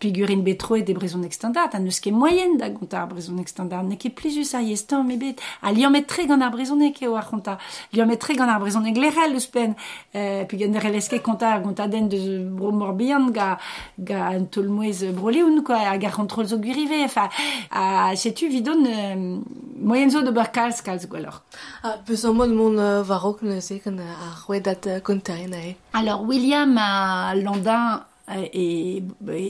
pigurin 0.00 0.38
betro 0.42 0.76
et 0.76 0.82
de 0.82 0.94
brezon 0.94 1.22
extendard, 1.22 1.68
an 1.76 1.84
eus 1.84 2.00
ket 2.00 2.10
moyen 2.16 2.56
da 2.56 2.70
gonta 2.72 3.02
ar 3.02 3.10
brezon 3.10 3.36
extendard, 3.38 3.84
ne 3.84 3.98
ket 4.00 4.16
plizus 4.16 4.54
a 4.56 4.62
yestan 4.64 5.04
me 5.04 5.18
bet, 5.20 5.42
a 5.60 5.70
liam 5.76 5.94
et 5.94 6.08
tre 6.08 6.24
gant 6.26 6.40
ar 6.40 6.50
brezonek 6.54 7.02
eo 7.04 7.18
ar 7.20 7.28
konta, 7.28 7.58
liam 7.92 8.10
et 8.10 8.16
tre 8.16 8.34
gant 8.38 8.48
ar 8.48 8.62
brezonek 8.64 8.96
lerel 8.96 9.36
eus 9.36 9.46
pen, 9.52 9.76
euh, 10.16 10.46
puis 10.48 10.62
gant 10.62 10.80
er 10.80 10.88
eske 10.96 11.20
konta 11.20 11.52
ar 11.52 11.60
gonta 11.66 11.86
den 11.86 12.08
de 12.08 12.22
bro 12.40 12.72
morbihan 12.72 13.30
ga, 13.32 13.58
ga 13.98 14.28
an 14.30 14.46
tolmouez 14.46 15.04
broleoun, 15.12 15.62
quoi, 15.62 15.76
hag 15.76 16.04
ar 16.04 16.12
kontrol 16.12 16.46
zo 16.46 16.58
gurive, 16.58 17.04
enfin, 17.04 17.28
a 17.70 18.14
setu 18.16 18.48
vidon 18.48 18.84
euh, 18.86 19.40
moyen 19.78 20.10
zo 20.10 20.22
d'ober 20.22 20.50
kalz, 20.52 20.82
kalz 20.82 21.04
a 21.04 21.42
Ah, 21.82 21.96
an 22.06 22.32
mod 22.34 22.50
mon 22.50 22.78
euh, 22.78 23.02
varok 23.02 23.42
neuze 23.42 23.80
kan 23.82 23.98
a 23.98 24.34
c'hwedat 24.40 24.86
euh, 24.86 25.00
kontarina 25.00 25.58
e. 25.58 25.74
Alors, 25.92 26.22
William 26.22 26.76
a 26.78 27.34
Landin 27.34 28.04
et, 28.28 29.02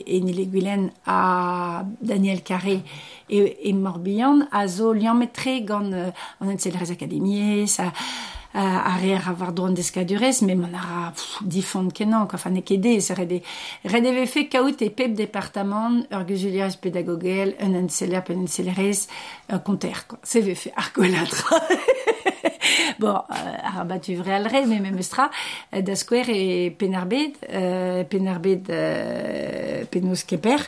et 0.06 0.20
Nile 0.20 0.50
Guilen 0.50 0.90
a 1.06 1.84
Daniel 2.00 2.42
Carré 2.42 2.82
et, 3.28 3.68
et 3.68 3.72
Morbihan 3.72 4.48
a 4.50 4.66
zo 4.66 4.92
lian 4.92 5.14
metre 5.14 5.60
gant 5.64 5.92
an 6.40 6.48
enzelrez 6.48 6.96
ça... 7.66 7.84
a... 7.84 7.92
re 8.52 9.14
a 9.16 9.32
var 9.32 9.52
dron 9.52 9.74
difond 11.40 11.92
kenan, 11.92 12.26
quoi, 12.28 12.38
fan 12.38 12.56
ekede, 12.56 13.00
se 13.00 13.14
rede, 13.14 13.42
rede 13.84 14.12
ve 14.12 14.26
fe 14.26 14.48
kaout 14.48 14.82
e 14.82 14.90
pep 14.90 15.14
departament, 15.16 16.06
ur 16.12 16.24
guzuliarez 16.28 16.76
pedagogel, 16.76 17.56
un 17.60 17.74
enseler 17.74 18.22
pen 18.24 18.42
enselerez, 18.44 19.06
konter, 19.64 20.06
quoi. 20.08 20.18
bon, 22.98 23.14
euh, 23.14 23.78
ar 23.78 23.84
batu 23.86 24.16
vre 24.16 24.34
al 24.36 24.46
re, 24.46 24.64
me 24.66 24.80
me 24.80 24.90
meustra, 24.90 25.30
euh, 25.74 25.82
da 25.82 25.96
skwer 25.96 26.30
e 26.30 26.70
penarbed, 26.78 27.36
euh, 27.52 28.04
penarbed 28.04 28.70
euh, 28.70 29.84
penos 29.90 30.24
keper, 30.24 30.60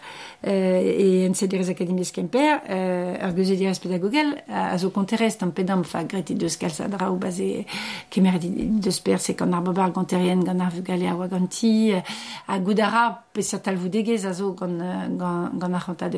euh, 0.46 0.80
e 0.80 1.28
enselerez 1.28 1.70
akademiez 1.70 2.12
kemper, 2.12 2.60
euh, 2.70 3.26
ur 3.26 3.34
guzuliarez 3.34 3.80
pedagogel, 3.80 4.34
a 4.48 4.76
zo 4.78 4.90
konterez 4.90 5.38
tam 5.38 5.52
pedam, 5.52 5.84
fa 5.84 6.04
greti 6.04 6.34
deus 6.34 6.56
kalsadra 6.60 7.10
ou 7.10 7.18
baze 7.18 7.64
kemer 8.10 8.38
deus 8.40 9.00
per 9.00 9.20
se 9.20 9.34
gant 9.34 9.54
ar 9.54 9.62
babar 9.62 9.92
ganterien 9.92 10.44
gant 10.44 10.60
ar 10.60 10.72
vugale 10.74 11.08
a 11.08 11.16
oa 11.16 11.28
ganti, 11.28 11.92
euh, 11.94 12.58
goudara 12.60 13.24
peseurt 13.34 13.64
tal 13.64 13.76
voudegez 13.76 14.26
a 14.26 14.32
zo 14.32 14.52
gant, 14.54 14.78
gant, 15.18 15.50
gant 15.58 15.74
ar 15.74 16.10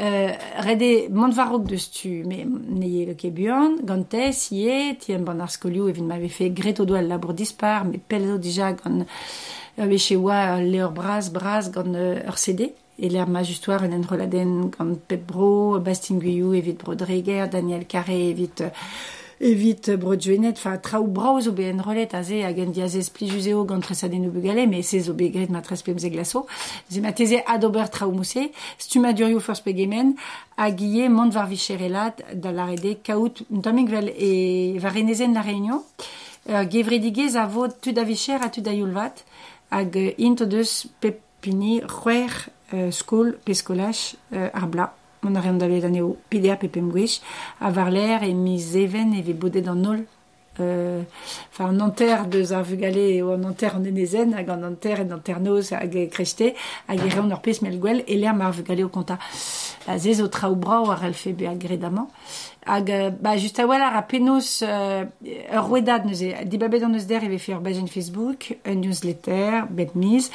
euh, 0.00 0.32
rede 0.58 1.08
mont 1.10 1.30
varok 1.30 1.66
deus 1.68 1.90
le 2.04 3.14
kebuan, 3.14 3.76
gantez, 3.84 4.31
ie, 4.52 4.96
tien 5.00 5.24
ban 5.26 5.40
ar 5.40 5.50
skolioù 5.50 5.88
evit 5.88 6.02
m'ave 6.02 6.28
fait 6.28 6.50
gret 6.50 6.80
o 6.80 6.84
doa 6.84 7.02
labour 7.02 7.34
dispar, 7.34 7.84
me 7.84 7.98
pel 7.98 8.26
zo 8.30 8.36
dija 8.38 8.72
gant 8.72 9.04
ur 9.78 9.86
veche 9.88 10.16
oa 10.16 10.60
le 10.60 10.78
ur 10.84 10.92
braz, 10.92 11.30
braz 11.30 11.70
gant 11.74 11.94
euh, 11.94 12.26
ur 12.26 12.38
CD, 12.38 12.74
et 12.98 13.08
l'air 13.08 13.28
majustoir 13.28 13.82
en 13.82 13.92
enroladen 13.92 14.70
gant 14.70 14.94
Pep 15.08 15.26
Bro, 15.26 15.80
Bastin 15.80 16.18
Guyou, 16.18 16.54
evit 16.54 16.74
Brodreger, 16.74 17.48
Daniel 17.48 17.86
Carré, 17.86 18.30
evit 18.30 18.60
euh, 18.60 18.70
evit 19.42 19.90
brodjuenet, 19.98 20.58
fa 20.58 20.76
traoù 20.78 21.08
braoz 21.10 21.48
o 21.50 21.52
be 21.52 21.66
enrolet 21.66 22.14
a 22.14 22.22
ze 22.22 22.42
hag 22.44 22.58
en 22.62 22.72
diazez 22.72 23.10
plijuzeo 23.10 23.64
gant 23.66 23.84
o 23.90 24.30
bugale, 24.30 24.66
me 24.66 24.82
se 24.82 25.00
zo 25.00 25.14
begret 25.14 25.50
ma 25.50 25.60
tres 25.60 25.82
pemze 25.82 26.08
glaso. 26.10 26.46
Ze 26.88 27.00
ma 27.00 27.12
teze 27.12 27.42
adober 27.44 27.88
traoù 27.90 28.12
mousse, 28.12 28.50
stuma 28.78 29.12
durioù 29.12 29.40
first 29.40 29.64
pegemen, 29.64 30.14
hag 30.56 30.80
ie 30.80 31.08
mont 31.08 31.32
var 31.32 31.48
vicherelat 31.48 32.22
da 32.34 32.52
l'arede 32.52 33.02
kaout 33.02 33.42
tamik 33.62 33.90
vel 33.90 34.08
e 34.08 34.78
va 34.78 34.90
la 34.92 35.42
réunion, 35.42 35.82
uh, 36.46 36.64
gevredigez 36.68 37.36
a 37.36 37.46
vod 37.46 37.80
tud 37.80 37.98
a 37.98 38.04
vicher 38.04 38.40
a 38.42 38.48
tud 38.48 38.66
a 38.68 38.72
yulvat, 38.72 39.24
hag 39.70 39.96
into 40.18 40.46
deus 40.46 40.86
pepini 41.00 41.80
c'hwer 41.80 42.30
euh, 42.72 42.90
skol 42.90 43.38
peskolach 43.44 44.14
euh, 44.32 44.50
mon 45.22 45.36
ar 45.36 45.52
davet 45.54 45.84
aneo 45.84 46.16
pidea 46.28 46.56
pepem 46.56 46.90
gwech 46.90 47.20
a 47.60 47.70
var 47.70 47.90
l'air 47.90 48.24
e 48.24 48.34
miz 48.34 48.74
even 48.74 49.14
e 49.14 49.22
ve 49.22 49.34
bodet 49.34 49.68
an 49.68 49.82
nol. 49.82 50.02
Euh, 50.60 51.02
enfin 51.50 51.70
an 51.70 51.80
anter 51.80 52.26
deus 52.26 52.52
ar 52.52 52.62
vugale 52.62 53.22
o 53.22 53.30
an 53.32 53.44
anter 53.44 53.74
an 53.74 53.86
enezen 53.86 54.34
hag 54.34 54.50
an 54.50 54.64
anter 54.64 55.00
en 55.00 55.12
anternoz 55.12 55.70
hag 55.72 55.94
e 55.96 56.08
kreste 56.12 56.52
hag 56.88 57.00
e 57.00 57.08
reon 57.08 57.32
ur 57.32 57.40
pez 57.40 57.62
mel 57.62 57.78
gwell 57.80 58.02
e 58.06 58.18
l'air 58.18 58.34
ma 58.34 58.50
ar 58.50 58.52
vugale 58.52 58.84
o 58.84 58.90
konta 58.90 59.16
a 59.86 59.96
zez 59.96 60.20
o 60.20 60.28
traoù 60.28 60.56
brao 60.56 60.90
ar 60.90 61.06
el 61.06 61.14
fe 61.14 61.32
be 61.32 61.48
agredamant 61.48 62.10
Hag, 62.64 63.18
ba, 63.20 63.36
just 63.36 63.58
a 63.58 63.66
wala 63.66 63.88
a 63.96 64.02
penaos 64.02 64.62
euh, 64.62 65.04
ur 65.50 65.64
roedad 65.66 66.04
neuze. 66.06 66.30
Dibabet 66.46 66.84
an 66.86 66.94
eus 66.94 67.06
der 67.10 67.24
eve 67.26 67.40
fe 67.42 67.56
ur 67.56 67.60
bajen 67.60 67.88
Facebook, 67.90 68.52
un 68.64 68.78
newsletter, 68.78 69.66
bet 69.68 69.96
miz. 69.96 70.30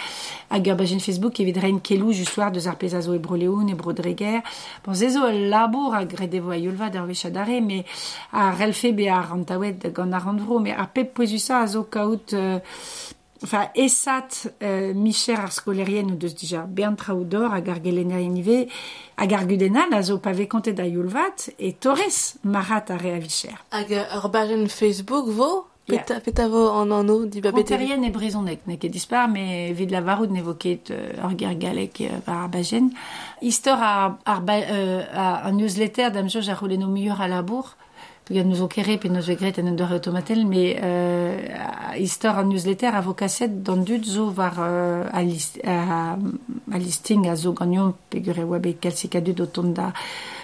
Hag 0.49 0.67
ur 0.67 0.75
bajen 0.75 0.99
Facebook 0.99 1.39
evit 1.39 1.61
rein 1.63 1.79
kelou 1.79 2.11
just 2.11 2.35
war 2.37 2.51
deus 2.51 2.67
ar 2.67 2.75
pez 2.75 2.95
a 2.95 3.01
zo 3.01 3.15
e 3.15 3.19
broleoun, 3.19 3.69
e 3.71 3.75
brodreger. 3.79 4.41
Bon, 4.83 4.93
zezo 4.93 5.23
al 5.23 5.47
labour 5.47 5.95
hag 5.95 6.11
redevo 6.19 6.51
a 6.51 6.59
yolva 6.59 6.89
d'ar 6.89 7.07
vech 7.07 7.25
adare, 7.31 7.61
me 7.61 7.85
a 8.33 8.51
relfe 8.59 8.91
be 8.91 9.07
ar 9.07 9.31
antawet 9.31 9.87
gant 9.95 10.13
ar 10.13 10.27
anvro, 10.27 10.59
me 10.59 10.75
ar 10.75 10.91
pep 10.91 11.13
poezusa 11.15 11.61
a 11.61 11.67
zo 11.67 11.87
kaout... 11.89 12.33
Euh, 12.33 12.59
Enfin, 13.43 13.67
esat 13.75 14.47
euh, 14.63 14.93
micher 14.93 15.39
ar 15.39 15.51
skolerien 15.53 16.09
ou 16.09 16.17
deus 16.17 16.33
dija 16.33 16.65
bern 16.65 16.95
traoù 16.97 17.23
d'or 17.23 17.53
hag 17.53 17.69
ar 17.69 17.81
gelenner 17.83 18.23
inive 18.25 18.65
hag 19.17 19.33
ar 19.33 19.45
gudenal 19.45 19.93
a 19.93 20.01
zo 20.01 20.17
pave 20.17 20.47
kontet 20.47 20.77
da 20.77 20.85
yulvat 20.85 21.49
e 21.59 21.73
torres 21.73 22.37
marat 22.43 22.89
a 22.89 22.97
re 22.97 23.13
a 23.13 23.19
vicher. 23.19 23.57
Hag 23.71 23.91
uh, 23.91 24.17
ur 24.17 24.29
bajen 24.33 24.67
Facebook 24.69 25.29
vo? 25.37 25.67
Peta, 25.87 26.19
peta 26.19 26.49
vo 26.49 26.81
an 26.81 26.91
anno 26.91 27.23
di 27.25 27.39
babet 27.39 27.63
Konterien 27.63 28.03
e 28.03 28.09
brezonek, 28.11 28.65
ne 28.67 28.75
ket 28.75 28.91
dispar, 28.91 29.29
me 29.31 29.71
vid 29.71 29.91
la 29.91 30.01
varoud 30.01 30.33
ne 30.35 30.41
vo 30.43 30.57
ket 30.59 30.91
euh, 30.91 31.23
ur 31.23 31.31
ger 31.39 31.55
galek 31.55 32.01
euh, 32.01 32.19
war 32.25 32.43
ar 32.43 32.49
bajen. 32.51 32.89
Istor 33.39 33.79
ar, 33.79 34.17
ar, 34.25 34.41
ba, 34.43 34.57
euh, 34.59 35.05
ar, 35.13 35.45
ar 35.47 35.53
newsletter 35.53 36.11
d'am 36.11 36.27
rouleno 36.59 36.89
miur 36.89 37.21
a 37.21 37.27
labour, 37.29 37.77
Pegad 38.27 38.45
nous 38.45 38.61
o 38.61 38.67
kere 38.67 38.97
pe 38.99 39.07
nous 39.07 39.29
egret 39.31 39.55
an 39.57 39.77
ur 39.79 39.91
automatel, 39.93 40.45
mais 40.45 40.75
euh, 40.83 41.39
istor 41.97 42.35
an 42.37 42.49
newsletter 42.51 42.91
a 42.93 42.99
vo 42.99 43.13
kaset 43.13 43.47
d'an 43.47 43.77
dud 43.87 44.03
zo 44.03 44.33
war 44.35 44.59
euh, 44.59 45.07
a, 45.13 45.23
list, 45.23 45.61
a, 45.63 46.17
a 46.71 46.77
listing 46.77 47.29
a 47.29 47.37
zo 47.37 47.53
gagnon 47.53 47.93
pe 48.09 48.19
gure 48.19 48.43
oa 48.43 48.59
bet 48.59 48.81
kalsika 48.83 49.21
dud 49.21 49.39
oton 49.39 49.71
da 49.71 49.93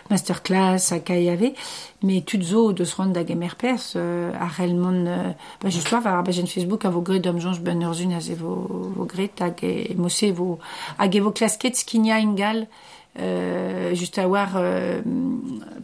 masterclass 0.09 0.93
a 0.93 0.99
KIAV 0.99 1.51
mais 2.03 2.21
tud 2.21 2.43
zo 2.43 2.71
de 2.71 2.85
se 2.85 2.95
rand 2.95 3.11
da 3.11 3.25
gemer 3.25 3.57
pers 3.57 3.97
euh, 3.97 4.31
a 4.39 4.47
relmon, 4.47 5.05
euh, 5.05 5.33
ba 5.59 5.69
just 5.69 5.91
oa 5.91 5.99
war 5.99 6.19
a 6.19 6.23
bajen 6.23 6.47
Facebook 6.47 6.85
a 6.85 6.89
vo 6.89 7.01
gret 7.01 7.19
d'am 7.19 7.39
jonge 7.39 7.59
ben 7.59 7.83
ur 7.83 7.93
zun 7.93 8.15
a 8.15 8.21
ze 8.21 8.35
vo, 8.35 8.55
vo 8.95 9.05
gret 9.05 9.43
hag 9.43 9.59
e, 9.61 9.91
e 9.91 10.31
vo, 10.31 10.59
hag 10.97 11.15
e 11.15 11.19
vo 11.19 11.31
klasket 11.31 11.75
skinia 11.75 12.19
ingal, 12.19 12.67
euh, 13.19 13.93
just 13.93 14.17
a 14.17 14.27
war 14.27 14.49
euh, 14.55 15.01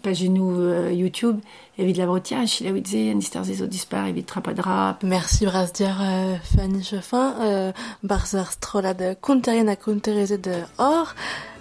pagenou 0.01 0.51
euh, 0.59 0.91
YouTube. 0.91 1.39
Evit 1.77 1.93
la 1.93 2.05
brotia 2.05 2.45
chilaouit 2.45 2.85
ze 2.87 3.11
an 3.13 3.19
istor 3.19 3.45
ze 3.45 3.53
zo 3.55 3.67
dispar 3.67 4.07
evit 4.07 4.25
trapadra 4.27 4.97
Merci 5.03 5.45
braz 5.45 5.71
diar 5.71 6.01
uh, 6.01 6.35
Fanny 6.43 6.83
Chefin, 6.83 7.31
uh, 7.39 7.71
barz 8.03 8.33
ar 8.35 8.51
strolad 8.51 8.99
konterien 9.21 9.69
a 9.69 9.75
konterezet 9.75 10.43
de 10.43 10.65
or, 10.77 11.13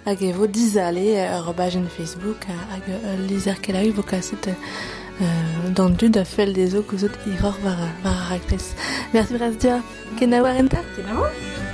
hag 0.03 0.21
e 0.21 0.33
vo 0.33 0.47
dizale 0.47 1.23
ur 1.39 1.53
bajen 1.55 1.87
Facebook 1.87 2.43
hag 2.49 2.83
lizer 3.29 3.61
kelaou 3.63 3.93
vo 3.95 4.03
kaset 4.03 4.51
uh, 4.51 5.71
d'an 5.71 5.95
dud 5.95 6.17
a 6.17 6.25
fel 6.25 6.51
de 6.53 6.67
zo 6.67 6.83
kouzot 6.83 7.15
iror 7.25 7.55
var, 7.63 7.87
var. 8.03 8.39
Merci 9.13 9.37
braz 9.37 9.55
diar, 9.55 9.81
ken 10.17 10.33
a 10.33 10.41
war 10.41 10.59
enta 10.59 10.83
marrant 10.97 11.68